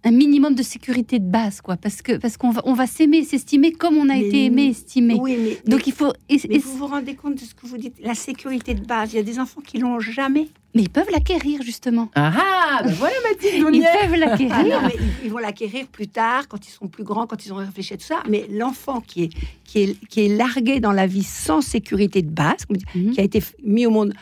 [0.04, 1.78] un minimum de sécurité de base, quoi.
[1.78, 4.68] Parce que parce qu'on va on va s'aimer, s'estimer comme on a Mais été aimé,
[4.70, 5.18] estimé.
[5.22, 6.12] Oui, mais, Donc il faut.
[6.30, 8.84] et- mais et- vous vous rendez compte de ce que vous dites La sécurité de
[8.86, 9.14] base.
[9.14, 10.48] Il y a des enfants qui l'ont jamais.
[10.74, 12.10] mais ils peuvent l'acquérir justement.
[12.16, 14.82] Ah ah, ben voilà Mathilde, Ils peuvent Ah l'acquérir.
[14.84, 17.60] mais ils, ils vont l'acquérir plus tard, quand ils seront plus grands, quand ils auront
[17.66, 18.24] réfléchi à tout ça.
[18.30, 19.30] Mais l'enfant qui est,
[19.66, 23.12] qui, est, qui est largué dans la vie sans sécurité de base, Mhm.
[23.12, 24.14] qui a été mis au monde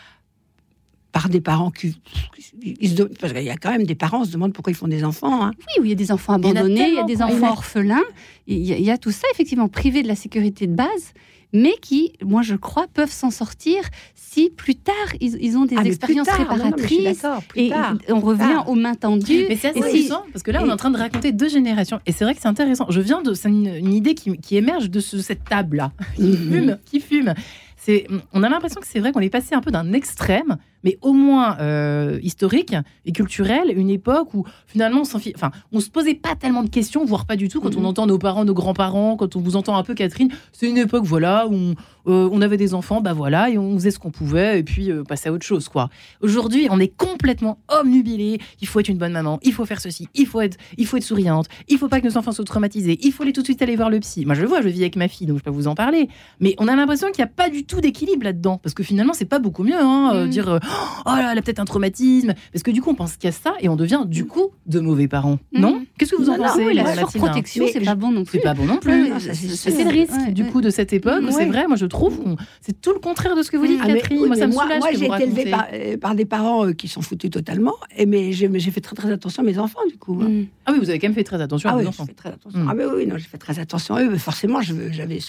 [1.11, 1.91] par des parents qui.
[1.93, 4.87] se parce qu'il y a quand même des parents qui se demandent pourquoi ils font
[4.87, 5.43] des enfants.
[5.45, 5.51] hein.
[5.59, 7.03] Oui, où il y a des enfants Il y en a abandonnés, il y a,
[7.03, 8.03] des enfants orphelins.
[8.47, 11.13] Il y, a, il y a tout ça, effectivement, privés de la sécurité de base,
[11.53, 13.81] mais qui, moi je crois, peuvent s'en sortir
[14.13, 17.21] si plus tard ils, ils ont des Ah, expériences tard, non, non, réparatrices.
[17.21, 17.95] d'accord, plus et tard.
[18.09, 18.69] on revient tard.
[18.69, 19.45] aux mains tendues.
[19.49, 21.31] Mais c'est assez Et si- intéressant parce que là, on est en train de raconter
[21.31, 21.99] deux générations.
[22.05, 22.85] Et c'est vrai que c'est intéressant.
[22.89, 23.33] Je viens de.
[23.33, 25.91] C'est une, une idée qui, qui émerge de ce- cette table-là.
[26.15, 26.51] Qui Mhm.
[26.51, 27.33] fume, qui fume.
[27.77, 30.97] C'est, on a l'impression que c'est vrai qu'on est passé un peu d'un extrême, mais
[31.01, 32.75] au moins euh, historique
[33.05, 37.05] et culturel, une époque où finalement on enfin, on se posait pas tellement de questions,
[37.05, 37.85] voire pas du tout, quand on Mhm.
[37.85, 41.03] entend nos parents, nos grands-parents, quand on vous entend un peu Catherine, c'est une époque
[41.05, 41.75] voilà où on,
[42.07, 44.91] euh, on avait des enfants, bah voilà, et on faisait ce qu'on pouvait, et puis
[44.91, 45.89] euh, passer à autre chose, quoi.
[46.21, 48.39] Aujourd'hui, on est complètement omnubilé.
[48.61, 50.97] Il faut être une bonne maman, il faut faire ceci, il faut être, il faut
[50.97, 53.45] être souriante, il faut pas que nos enfants soient traumatisés, il faut aller tout de
[53.45, 54.25] suite aller voir le psy.
[54.25, 56.09] Moi, je le vois, je vis avec ma fille, donc je peux vous en parler.
[56.39, 59.13] Mais on a l'impression qu'il n'y a pas du tout d'équilibre là-dedans, parce que finalement,
[59.13, 60.29] c'est pas beaucoup mieux, hein, euh, Mm.
[60.29, 60.59] dire,
[61.05, 63.27] oh là, elle a peut-être un traumatisme, parce que du coup, on pense qu'il y
[63.27, 65.39] a ça, et on devient du coup de mauvais parents.
[65.53, 65.59] Mm.
[65.61, 65.81] Non?
[65.97, 68.37] Qu'est-ce que vous en pensez, oui, la surprotection, c'est pas bon non plus.
[68.39, 69.11] C'est pas bon non plus.
[69.19, 70.49] C'est le risque Ouais, du ouais.
[70.49, 71.21] coup de cette époque.
[71.23, 71.45] où C'est Ouais.
[71.45, 72.19] vrai, moi je trouve,
[72.61, 74.19] c'est tout le contraire de ce que vous dites, Ah, mais- Catherine.
[74.21, 76.65] oui, moi, ça me moi, soulage moi, j'ai été élevée par, euh, par des parents
[76.67, 77.73] euh, qui s'en foutaient totalement.
[77.97, 80.19] Et mais j'ai fait très très attention à mes enfants du coup.
[80.21, 80.29] hein.
[80.29, 80.45] Mm.
[80.65, 82.05] Ah oui, vous avez quand même fait très attention Ah à oui, vos enfants.
[82.05, 82.59] fait très attention.
[82.59, 82.67] Mm.
[82.69, 84.09] Ah mais oui, non, j'ai fait très attention à eux.
[84.11, 84.73] Mais forcément, je,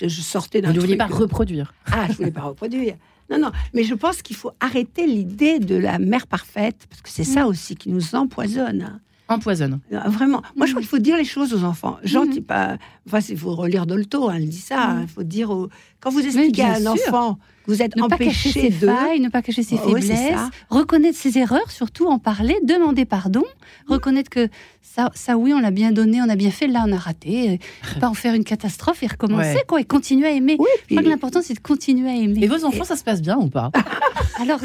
[0.09, 1.73] sortais d'un Vous ne vouliez pas euh, reproduire.
[1.91, 2.95] Ah, je voulais pas reproduire.
[3.31, 3.51] Non, non.
[3.75, 7.47] Mais je pense qu'il faut arrêter l'idée de la mère parfaite, parce que c'est ça
[7.47, 8.83] aussi qui nous empoisonne.
[8.83, 9.01] hein.
[9.29, 9.79] Empoisonne.
[9.93, 10.43] Euh, Vraiment.
[10.57, 11.99] Moi, je crois qu'il faut dire les choses aux enfants.
[12.03, 12.45] Gentil, Mhm.
[12.47, 12.79] pas.
[13.07, 14.83] Enfin, il faut relire Dolto, hein, elle dit ça.
[14.91, 15.03] hein.
[15.03, 15.69] Il faut dire aux-
[16.01, 17.39] Quand vous expliquez à un sûr.
[17.71, 18.87] Vous êtes Ne pas cacher ses de.
[18.87, 20.33] failles, ne pas cacher ses Oh, faiblesses,
[20.71, 23.45] reconnaître ses erreurs, surtout en parler, demander pardon,
[23.87, 24.49] reconnaître que
[24.83, 27.51] ça, ça oui, on l'a bien donné, on a bien fait, là on a raté,
[27.51, 27.57] euh,
[28.01, 29.65] pas en faire une catastrophe et recommencer Ouais.
[29.67, 30.57] quoi, et continuer à aimer.
[30.59, 32.41] Oui, Je crois que l'important c'est de continuer à aimer.
[32.43, 33.71] Et vos enfants, ça se passe bien ou pas?
[34.41, 34.59] Alors,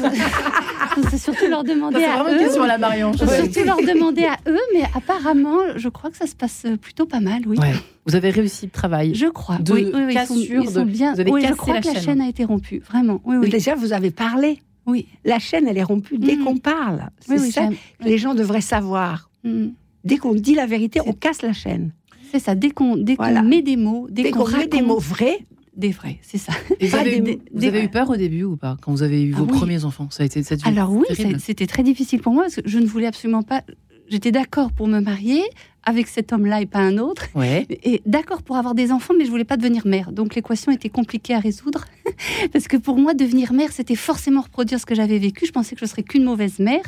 [1.10, 2.38] c'est surtout leur demander à eux.
[2.38, 3.12] question à la Marion.
[3.12, 7.06] Faut surtout leur demander à eux, mais apparemment, je crois que ça se passe plutôt
[7.06, 7.58] pas mal, oui.
[7.58, 7.72] Ouais.
[8.06, 9.14] Vous avez réussi le travail.
[9.14, 9.58] Je crois.
[9.58, 11.14] De oui, oui, oui, ils sont, cassure, ils sont de- bien.
[11.14, 12.02] vous avez oui, je cassé crois la que la chaîne.
[12.04, 13.20] chaîne a été rompue, vraiment.
[13.24, 13.48] Oui, oui.
[13.48, 14.60] Déjà, vous avez parlé.
[14.86, 16.44] Oui, La chaîne, elle est rompue dès Mhm.
[16.44, 17.10] qu'on parle.
[17.18, 19.28] C'est oui, oui, ça que les gens devraient savoir.
[19.42, 19.66] Mm.
[20.04, 21.90] Dès qu'on dit la vérité, on casse la chaîne.
[22.30, 22.54] C'est ça.
[22.54, 23.42] Dès qu'on dès qu'on Voilà.
[23.42, 25.38] met des mots, dès, Dès qu'on qu'on met des mots vrais,
[25.76, 26.52] des vrais, c'est ça.
[26.78, 28.92] Et vous avez, des- eu- vous des- avez eu peur au début ou pas Quand
[28.92, 29.58] vous avez eu Ah vos oui.
[29.58, 30.06] premiers enfants?
[30.10, 31.04] Ça a été cette Alors oui,
[31.40, 33.62] c'était très difficile pour moi parce que je ne voulais absolument pas.
[34.08, 35.42] J'étais d'accord pour me marier
[35.84, 37.64] avec cet homme-là et pas un autre, Ouais.
[37.70, 40.10] et d'accord pour avoir des enfants, mais je voulais pas devenir mère.
[40.10, 41.84] Donc l'équation était compliquée à résoudre
[42.52, 45.46] parce que pour moi, devenir mère, c'était forcément reproduire ce que j'avais vécu.
[45.46, 46.82] Je pensais que je serais qu'une mauvaise mère.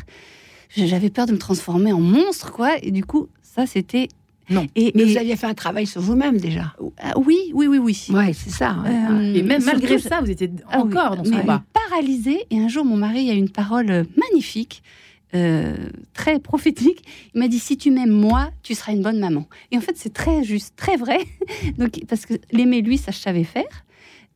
[0.76, 2.72] J'avais peur de me transformer en monstre, quoi.
[2.82, 4.08] Et du coup, ça, c'était
[4.50, 4.66] Non.
[4.74, 6.74] Et, mais et- vous aviez fait un travail sur vous-même déjà.
[7.00, 8.06] ah, oui, oui, oui, oui.
[8.10, 8.76] Ouais, c'est ça.
[8.84, 11.62] Euh, Et même malgré ça, vous étiez Ah oui, encore dans ce mais combat.
[11.88, 12.44] Paralysée.
[12.50, 14.82] Et un jour, mon mari a eu une parole euh, magnifique,
[15.34, 15.76] euh,
[16.14, 17.04] très prophétique.
[17.34, 19.46] Il m'a dit Si tu m'aimes moi, tu seras une bonne maman.
[19.70, 21.18] Et en fait, c'est très juste, très vrai.
[21.78, 23.84] Donc, parce que l'aimer lui, ça je savais faire.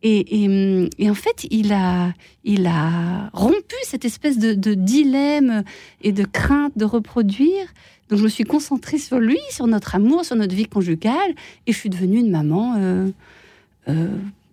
[0.05, 2.13] Et, et, hum, en fait, il a,
[2.45, 5.63] il a rompu cette espèce de, de dilemme
[6.03, 7.73] et de crainte de reproduire.
[8.09, 11.35] Donc, je me suis concentrée sur lui, sur notre amour, sur notre vie conjugale,
[11.67, 13.09] et je suis devenue une maman euh,
[13.89, 14.09] euh,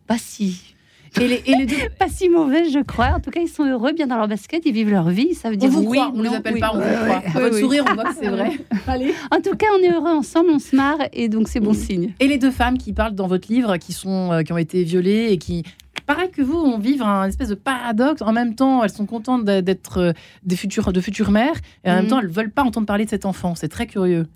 [0.08, 0.76] pas si
[1.20, 3.14] Et les, et les deux, pas si mauvaises, je crois.
[3.16, 5.34] En tout cas, ils sont heureux, bien dans leur basket, ils vivent leur vie.
[5.34, 6.60] Ça veut On dire vous oui, croit, on les non, appelle oui.
[6.60, 7.42] pas, on vous croit.
[7.42, 7.62] Votre oui.
[7.62, 8.52] sourire, on voit que c'est vrai.
[8.88, 9.14] Allez.
[9.32, 12.14] En tout cas, on est heureux ensemble, on se marre, et donc c'est bon signe.
[12.20, 14.84] Et les deux femmes qui parlent dans votre livre, qui, sont, euh, qui ont été
[14.84, 15.64] violées et qui,
[16.06, 18.22] pareil que vous, ont vivre un espèce de paradoxe.
[18.22, 20.12] En même temps, elles sont contentes d'être euh,
[20.44, 22.10] des futures, de futures mères, et en même Mhm.
[22.10, 23.56] temps, elles veulent pas entendre parler de cet enfant.
[23.56, 24.28] C'est très curieux.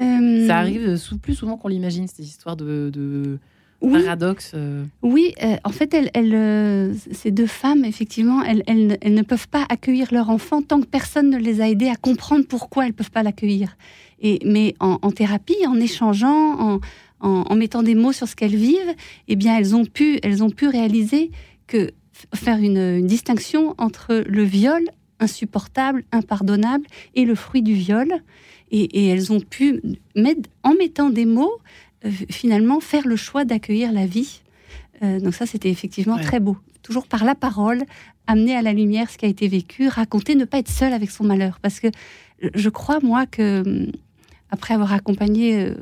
[0.00, 3.38] Euh, Ça arrive plus souvent qu'on l'imagine, cette histoire de, de
[3.80, 4.52] Oui, paradoxe.
[4.54, 4.84] euh.
[5.02, 9.14] Oui, euh, en fait, elles, elles, euh, ces deux femmes, effectivement, elles, elles ne- elles
[9.14, 12.46] ne peuvent pas accueillir leur enfant tant que personne ne les a aidées à comprendre
[12.46, 13.76] pourquoi elles ne peuvent pas l'accueillir.
[14.22, 16.80] Et, mais en, en thérapie, en échangeant, en,
[17.20, 18.94] en- en mettant des mots sur ce qu'elles vivent,
[19.28, 21.30] eh bien, elles ont pu, elles ont pu réaliser
[21.66, 21.90] que
[22.34, 24.82] faire une, une distinction entre le viol
[25.20, 28.08] insupportable, impardonnable, et le fruit du viol.
[28.70, 29.80] Et, et elles ont pu,
[30.16, 31.52] mettre, en mettant des mots,
[32.30, 34.42] finalement faire le choix d'accueillir la vie.
[35.02, 36.22] Euh, donc ça, c'était effectivement Ouais.
[36.22, 36.56] très beau.
[36.82, 37.82] Toujours par la parole,
[38.26, 41.10] amener à la lumière ce qui a été vécu, raconter, ne pas être seul avec
[41.10, 41.58] son malheur.
[41.60, 41.88] Parce que
[42.54, 43.92] je crois, moi, que hum,
[44.50, 45.74] après avoir accompagné euh,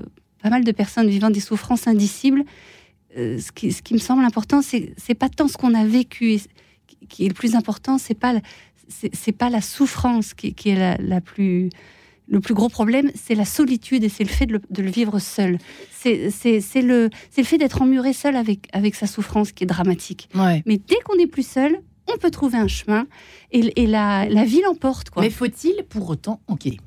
[0.43, 2.45] pas mal de personnes vivant des souffrances indicibles,
[3.19, 5.85] euh, ce, qui, ce qui me semble important, c'est c'est pas tant ce qu'on a
[5.85, 6.41] vécu, et
[7.09, 8.35] qui est le plus important, c'est pas
[8.89, 11.69] c'est c'est pas la souffrance qui, qui est la, la plus
[12.29, 14.91] le plus gros problème, c'est la solitude et c'est le fait de le, de le
[14.91, 15.59] vivre seul.
[15.91, 20.29] C'est le, fait d'être emmuré seul avec, avec sa souffrance qui est dramatique.
[20.35, 20.63] Ouais.
[20.67, 21.79] Mais dès qu'on n'est plus seul,
[22.13, 23.07] on peut trouver un chemin
[23.53, 25.09] et, et la, la vie l'emporte.
[25.19, 26.81] Mais faut-il pour autant enquêter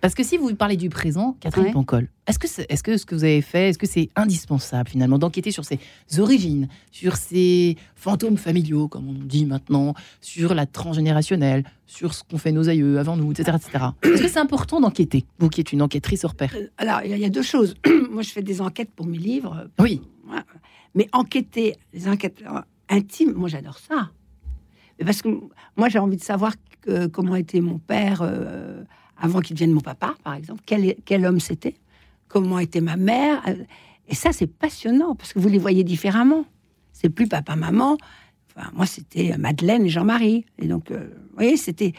[0.00, 1.72] Parce que si vous parlez du présent, Catherine Ouais.
[1.72, 5.18] Pancol, est-ce que, est-ce que ce que vous avez fait, est-ce que c'est indispensable finalement
[5.18, 5.78] d'enquêter sur ses
[6.18, 12.38] origines, sur ses fantômes familiaux, comme on dit maintenant, sur la transgénérationnelle, sur ce qu'ont
[12.38, 13.58] fait nos aïeux avant nous, etc.
[13.62, 13.84] etc.
[14.02, 16.54] Est-ce que c'est important d'enquêter, vous qui êtes une enquêtrice hors pair?
[16.56, 17.74] Euh, Alors, il y, a- il y a deux choses.
[18.10, 19.68] Moi, je fais des enquêtes pour mes livres.
[19.78, 20.00] Oui.
[20.94, 24.10] Mais enquêter, les enquêtes euh, intimes, moi j'adore ça.
[25.04, 25.28] Parce que
[25.76, 28.82] moi j'ai envie de savoir que- comment était mon père euh,
[29.20, 30.62] avant qu'il devienne mon papa, par exemple.
[30.66, 31.74] Quel, homme c'était
[32.28, 33.42] Comment était ma mère
[34.08, 36.44] Et ça c'est passionnant parce que vous les voyez différemment.
[36.92, 37.98] C'est plus papa, maman.
[38.54, 40.44] Enfin, moi c'était Madeleine et Jean-Marie.
[40.58, 41.92] Et donc, euh, vous voyez, c'était.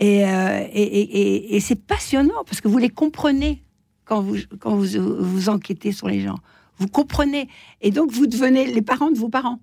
[0.00, 3.62] Et, euh, et, c'est passionnant parce que vous les comprenez
[4.04, 4.86] quand vous, quand vous,
[5.20, 6.38] vous enquêtez sur les gens.
[6.78, 7.48] Vous comprenez.
[7.80, 9.60] Et donc, vous devenez les parents de vos parents.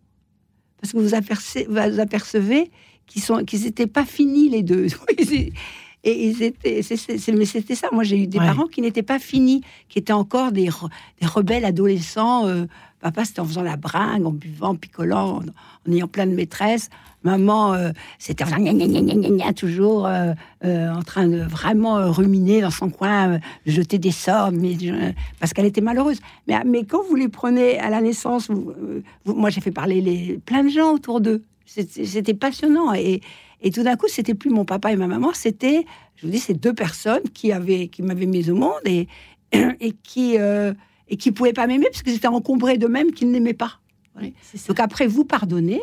[0.80, 2.72] Parce que vous apercevez, vous apercevez
[3.06, 4.88] qu'ils n'étaient pas finis, les deux.
[6.04, 6.82] Et ils étaient,
[7.34, 7.88] mais c'était ça.
[7.92, 8.46] Moi, j'ai eu des Ouais.
[8.46, 10.90] parents qui n'étaient pas finis, qui étaient encore des, re-
[11.22, 12.48] des rebelles adolescents.
[12.48, 12.66] Euh,
[13.02, 15.42] papa, c'était en faisant la bringue, en buvant, en picolant, en,
[15.88, 16.90] en ayant plein de maîtresses.
[17.24, 20.34] Maman, euh, c'était en faisant gna, gna, gna, toujours euh,
[20.64, 24.76] en train de vraiment ruminer dans son coin, jeter des sorts, mais,
[25.40, 26.20] parce qu'elle était malheureuse.
[26.48, 28.74] Mais, mais quand vous les prenez à la naissance, vous-
[29.26, 31.44] vous- moi j'ai fait parler les, plein de gens autour d'eux.
[31.68, 32.92] C'était c'était passionnant.
[32.96, 33.22] Et,
[33.62, 35.86] et tout d'un coup, c'était plus mon papa et ma maman, c'était,
[36.16, 39.08] je vous dis, ces deux personnes qui, avaient, qui m'avaient mis au monde et,
[39.54, 40.74] et qui euh,
[41.12, 43.80] et qui pouvaient pas m'aimer parce qu'ils étaient encombrés d'eux-mêmes qu'ils n'aimaient pas.
[44.68, 45.82] Donc après, vous pardonnez,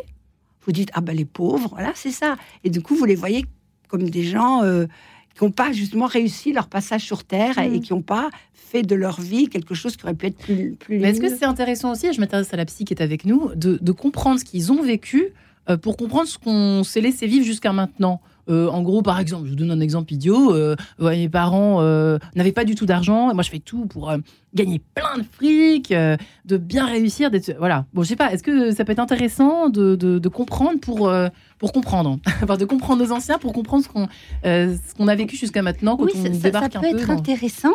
[0.62, 2.36] vous dites ah ben les pauvres, voilà, c'est ça.
[2.64, 3.44] Et du coup, vous les voyez
[3.88, 4.86] comme des gens euh,
[5.34, 8.94] qui n'ont pas justement réussi leur passage sur terre et qui n'ont pas fait de
[8.94, 11.92] leur vie quelque chose qui aurait pu être plus, plus Mais est-ce que c'est intéressant
[11.92, 14.44] aussi, et je m'intéresse à la psy qui est avec nous, de, de comprendre ce
[14.44, 15.32] qu'ils ont vécu
[15.76, 19.50] pour comprendre ce qu'on s'est laissé vivre jusqu'à maintenant Euh, en gros, par exemple, je
[19.50, 20.54] vous donne un exemple idiot.
[20.54, 23.34] euh, ouais, mes parents euh, n'avaient pas du tout d'argent.
[23.34, 24.16] Moi, je fais tout pour euh,
[24.54, 26.16] gagner plein de fric, euh,
[26.46, 27.30] de bien réussir.
[27.30, 27.84] D'être voilà.
[27.92, 28.32] Bon, je sais pas.
[28.32, 32.56] Est-ce que ça peut être intéressant de, de- de comprendre pour euh, pour comprendre, enfin,
[32.56, 34.08] de comprendre nos anciens pour comprendre ce qu'on
[34.46, 36.78] euh, ce qu'on a vécu jusqu'à maintenant quand Oui, on ça, ça- ça débarque peut
[36.78, 36.88] un peu.
[37.00, 37.74] être dans- intéressant,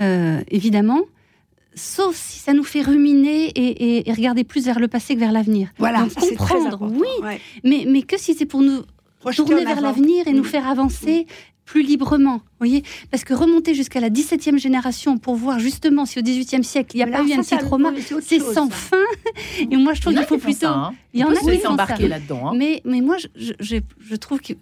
[0.00, 1.00] euh, évidemment,
[1.74, 5.20] sauf si ça nous fait ruminer et, et- et regarder plus vers le passé que
[5.20, 5.68] vers l'avenir.
[5.78, 7.08] Voilà, Donc, ça, c'est très comprendre, oui.
[7.22, 7.40] Ouais.
[7.64, 8.82] Mais, mais que si c'est pour nous
[9.20, 10.46] Projeter tourner vers l'avenir et nous Mm.
[10.46, 11.26] faire avancer
[11.64, 16.22] plus librement, voyez Parce que remonter jusqu'à la 17e génération pour voir justement si au
[16.22, 18.76] 18e siècle il n'y a pas eu un petit trauma, c'est sans ça.
[18.76, 18.96] fin.
[19.70, 20.60] Et moi, je trouve qu'il faut plutôt...
[20.60, 20.94] ça, hein.
[21.14, 21.72] Il y en a qui laisser font ça.
[21.72, 22.48] embarquer là-dedans.
[22.48, 22.52] hein.
[22.54, 24.52] Mais, mais moi, je, je, je- je trouve que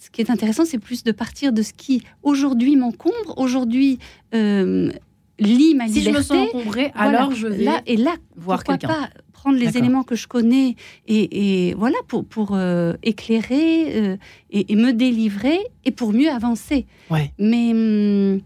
[0.00, 4.00] ce qui est intéressant, c'est plus de partir de ce qui aujourd'hui m'encombre, aujourd'hui
[4.34, 4.90] euh,
[5.38, 6.22] lie ma Si je me liberté.
[6.28, 7.18] sens encombré, Voilà.
[7.18, 8.94] alors je vais là et là, voir pourquoi quelqu'un.
[8.94, 10.74] pas prendre les éléments que je connais
[11.06, 14.16] et, et voilà pour pour euh, éclairer euh,
[14.50, 16.86] et, et me délivrer et pour mieux avancer.
[17.10, 17.32] Ouais.
[17.38, 18.40] Mais hum,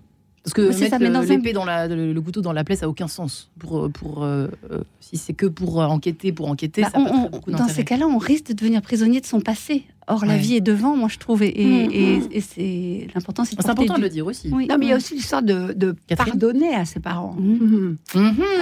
[0.50, 2.52] Parce que mettre ça, mais le- dans un- l'épée dans la, le, le couteau dans
[2.52, 3.50] la plaie, ça n'a aucun sens.
[3.58, 7.04] Pour, pour, euh, euh, si c'est que pour euh, enquêter, pour enquêter, Bah, ça on-
[7.04, 9.84] très on- beaucoup dans ces cas-là, on risque de devenir prisonnier de son passé.
[10.08, 11.44] Or, la vie est devant, moi, je trouve.
[11.44, 12.28] Et, et- Mm, et- mm.
[12.32, 14.48] et c'est l'important, c'est de C'est porter important de le dire aussi.
[14.50, 15.00] Oui, Non, mais il y a oui.
[15.00, 17.36] aussi l'histoire de, de pardonner à ses parents.
[17.38, 17.96] Mhm.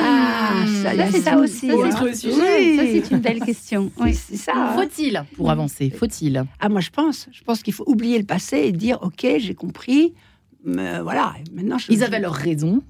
[0.00, 2.34] Ah, ça, c'est ça aussi, ça, c'est- Autre sujet.
[2.36, 3.90] oui, ça, c'est une belle question.
[4.00, 4.52] Oui, ça.
[4.54, 4.72] hein.
[4.76, 6.44] Faut-il, pour avancer, faut-il?
[6.60, 7.28] Ah, moi, je pense.
[7.32, 10.12] Je pense qu'il faut oublier le passé et dire Ok, j'ai compris.
[10.68, 12.82] Mais voilà, maintenant, je- Ils avaient leur raison.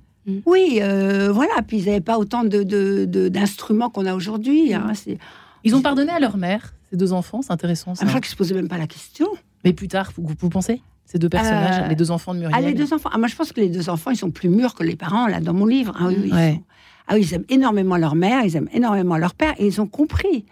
[0.45, 1.63] Oui, euh, voilà.
[1.67, 4.75] Puis ils n'avaient pas autant de, de- de- d'instruments qu'on a aujourd'hui.
[4.75, 4.93] hein.
[4.95, 5.17] C'est-
[5.65, 8.03] Ils ont pardonné à leur mère, ces deux enfants, c'est intéressant ça.
[8.03, 9.27] Ah, je crois qu'ils se posaient même pas la question.
[9.65, 12.55] Mais plus tard, vous, vous pensez Ces deux personnages, Euh, les deux enfants de Muriel?
[12.59, 13.09] Ah, les deux enfants.
[13.11, 15.27] Ah, moi, je pense que les deux enfants, ils sont plus mûrs que les parents,
[15.27, 15.95] là, dans mon livre.
[15.99, 16.53] Ah oui, oui, ils Ouais.
[16.57, 16.63] sont-
[17.07, 19.87] Ah oui, ils aiment énormément leur mère, ils aiment énormément leur père, et ils ont
[19.87, 20.45] compris.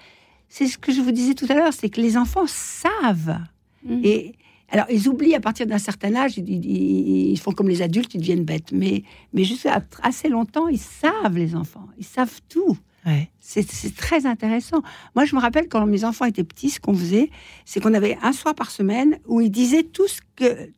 [0.48, 3.36] C'est ce que je vous disais tout à l'heure, c'est que les enfants savent.
[3.84, 4.00] Mhm.
[4.02, 4.34] Et
[4.68, 8.14] alors, ils oublient à partir d'un certain âge, ils, ils- ils font comme les adultes,
[8.14, 8.72] ils deviennent bêtes.
[8.72, 11.86] Mais, mais jusqu'à assez longtemps, ils savent, les enfants.
[11.98, 12.76] Ils savent tout.
[13.06, 13.30] Ouais.
[13.38, 14.82] C'est très intéressant.
[15.14, 17.30] Moi, je me rappelle quand mes enfants étaient petits, ce qu'on faisait,
[17.64, 20.70] c'est qu'on avait un soir par semaine où ils disaient tout ce que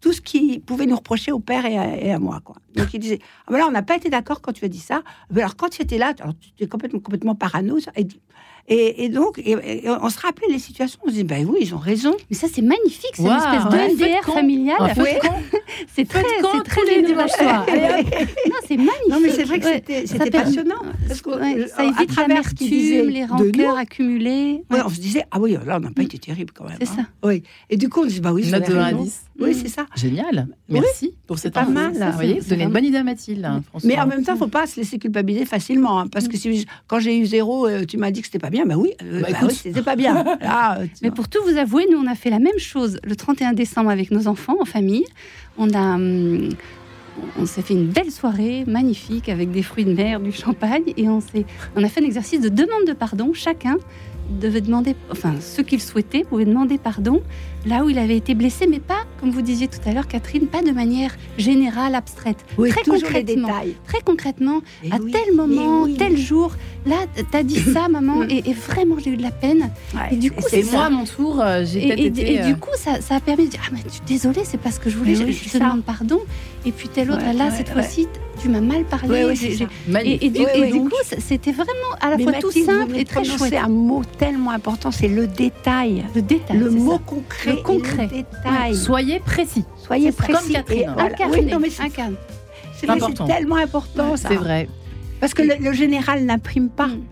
[0.00, 2.40] tout ce qu'ils pouvaient nous reprocher au père et à, et à moi.
[2.44, 2.56] Quoi.
[2.76, 4.78] Donc ils disaient ah ben là, on n'a pas été d'accord quand tu as dit
[4.78, 5.02] ça.
[5.34, 7.80] Alors quand tu étais là, alors, tu étais complètement, complètement parano.
[7.80, 7.90] ça.
[7.96, 8.06] Et,
[8.68, 9.50] et, et donc, et-
[9.84, 10.98] et on se rappelait les situations.
[11.04, 12.14] On se disait ben oui, ils ont raison.
[12.30, 13.10] Mais ça, c'est magnifique.
[13.14, 13.88] C'est Waouh, une espèce ouais.
[13.92, 14.76] de Faites NDR quand familial.
[14.98, 15.18] Ouais.
[15.94, 17.66] C'est très, c'est très les dimanches soirs.
[18.46, 19.08] Non, c'est magnifique.
[19.10, 19.82] Non, mais c'est vrai que Ouais.
[20.06, 20.74] c'était passionnant.
[21.08, 24.62] Parce que, Ouais, euh, ça à évite travers ce l'amertume, les rancœurs accumulées.
[24.70, 24.82] Ouais, Ouais.
[24.84, 26.76] on se disait, ah oui, là, on n'a pas été terrible quand même.
[26.80, 27.06] C'est hein.
[27.22, 27.28] ça.
[27.28, 27.42] Oui.
[27.70, 29.02] Et du coup, on se dit, bah oui, 1 à raison.
[29.02, 29.20] 10.
[29.40, 29.54] Oui, Mm.
[29.54, 29.86] c'est ça.
[29.96, 30.46] Génial.
[30.68, 32.10] Merci pour cette pas mal, là.
[32.10, 33.44] Vous voyez, vous C'est donnez une bonne idée à Mathilde.
[33.44, 33.62] hein.
[33.82, 35.98] Mais en même temps, il ne faut pas se laisser culpabiliser facilement.
[36.00, 38.50] hein, parce que si, quand j'ai eu zéro, euh, tu m'as dit que c'était pas
[38.50, 38.64] bien.
[38.64, 40.22] Bah oui, euh, Bah, bah oui, c'était pas bien.
[40.40, 41.16] Là, euh, Mais vois.
[41.16, 44.10] pour tout vous avouer, nous, on a fait la même chose le 31 décembre avec
[44.12, 45.04] nos enfants en famille.
[45.58, 45.94] On a.
[45.96, 46.50] hum,
[47.38, 51.08] on s'est fait une belle soirée magnifique avec des fruits de mer, du champagne et
[51.08, 51.20] on,
[51.76, 53.32] on a fait un exercice de demande de pardon.
[53.32, 53.76] Chacun
[54.40, 57.22] devait demander, enfin ceux qu'il souhaitait pouvaient demander pardon
[57.66, 60.46] là où il avait été blessé, mais pas, comme vous disiez tout à l'heure, Catherine,
[60.46, 62.44] pas de manière générale, abstraite.
[62.58, 63.48] Oui, très concrètement.
[63.48, 63.74] détails.
[63.86, 65.96] Très concrètement, Et à oui, tel moment, mais oui.
[65.96, 66.52] tel jour,
[66.86, 66.96] là,
[67.30, 69.70] t'as dit ça, maman, et, et vraiment j'ai eu de la peine.
[69.94, 70.84] Ouais, Et du coup, c'est moi, ça.
[70.86, 73.46] à mon tour, euh, j'ai Et, et- et euh, du coup, ça, ça a permis
[73.46, 75.48] de dire Ah, mais tu- désolée, c'est pas ce que je voulais, Mais je, je
[75.48, 76.20] c'est te demande pardon.
[76.66, 77.74] Et puis tel autre, Ouais, là, ouais, cette ouais.
[77.74, 78.08] fois-ci,
[78.40, 79.34] tu m'as mal parlé.
[79.36, 79.46] C'est
[80.06, 82.32] et, et du, Ouais, et ouais, du donc- coup, c'était vraiment à la Mais fois
[82.34, 83.52] tout Mathilde, simple et très chouette.
[83.54, 86.04] un mot tellement important, c'est le détail.
[86.14, 86.56] Le détail.
[86.58, 87.53] le c'est mot concret.
[87.54, 88.06] Le et concret.
[88.06, 88.74] détail.
[88.74, 89.64] Soyez précis.
[89.76, 90.32] Soyez précis.
[90.32, 90.92] Comme Catherine, et hein.
[90.94, 91.10] voilà.
[91.14, 92.16] Incarné, Oui, non, mais c'est incarné.
[92.76, 93.26] c'est vrai, important.
[93.26, 94.28] c'est tellement important, ça.
[94.28, 94.68] C'est vrai.
[95.20, 96.88] Parce que le, le général n'imprime pas.
[96.88, 97.02] Mm.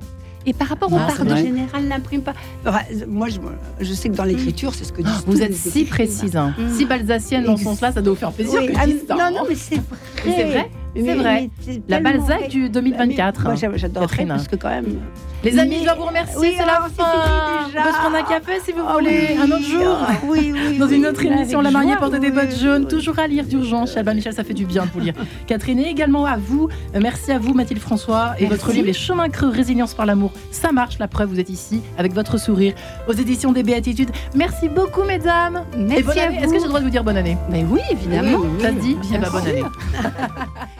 [0.44, 2.34] Et par rapport au Ah, pardon, général n'imprime pas.
[2.66, 3.38] Enfin, moi, je,
[3.80, 6.52] je sais que dans l'écriture, c'est ce que disent Vous êtes si précise, hein.
[6.58, 6.72] Mm.
[6.76, 9.14] si balsacienne dans ce sens-là, ça doit vous faire plaisir Oui, que je ah, ça.
[9.14, 9.30] non, hein.
[9.30, 9.84] non, mais c'est vrai.
[10.26, 10.70] Mais c'est vrai.
[10.94, 11.40] Mais- c'est vrai.
[11.42, 13.42] mais c'est La Balzac du 2024.
[13.44, 13.56] Moi, hein.
[13.56, 14.28] j'a- j'adorerais Catherine.
[14.28, 14.98] parce que quand même.
[15.44, 16.38] Les amis, Mais- je dois vous remercier.
[16.38, 17.04] Oui, c'est la fin.
[17.68, 19.96] On peut se prendre un café si vous Oh voulez, oui, un autre jour.
[20.00, 20.78] oh, Oui, oui.
[20.78, 23.92] Dans une autre émission, La mariée porte des bottes jaunes, toujours à lire d'urgence.
[23.92, 25.14] Chez Albin Michel, ça fait du bien de vous lire.
[25.46, 26.68] Catherine, et également à vous.
[26.94, 28.34] Euh, Merci à vous, Mathilde François.
[28.38, 28.46] Et Merci.
[28.56, 30.98] votre livre, Les chemins creux, résilience par l'amour, ça marche.
[30.98, 32.74] La preuve, vous êtes ici avec votre sourire
[33.08, 34.10] aux éditions des Béatitudes.
[34.34, 35.62] Merci beaucoup, mesdames.
[35.76, 36.38] Merci bonne à année.
[36.38, 36.44] vous.
[36.44, 37.36] Est-ce que j'ai le droit de vous dire bonne année?
[37.50, 38.38] Mais oui, évidemment.
[38.60, 39.50] Ça se dit bien Eh ben, bonne sûr.
[39.50, 39.64] année.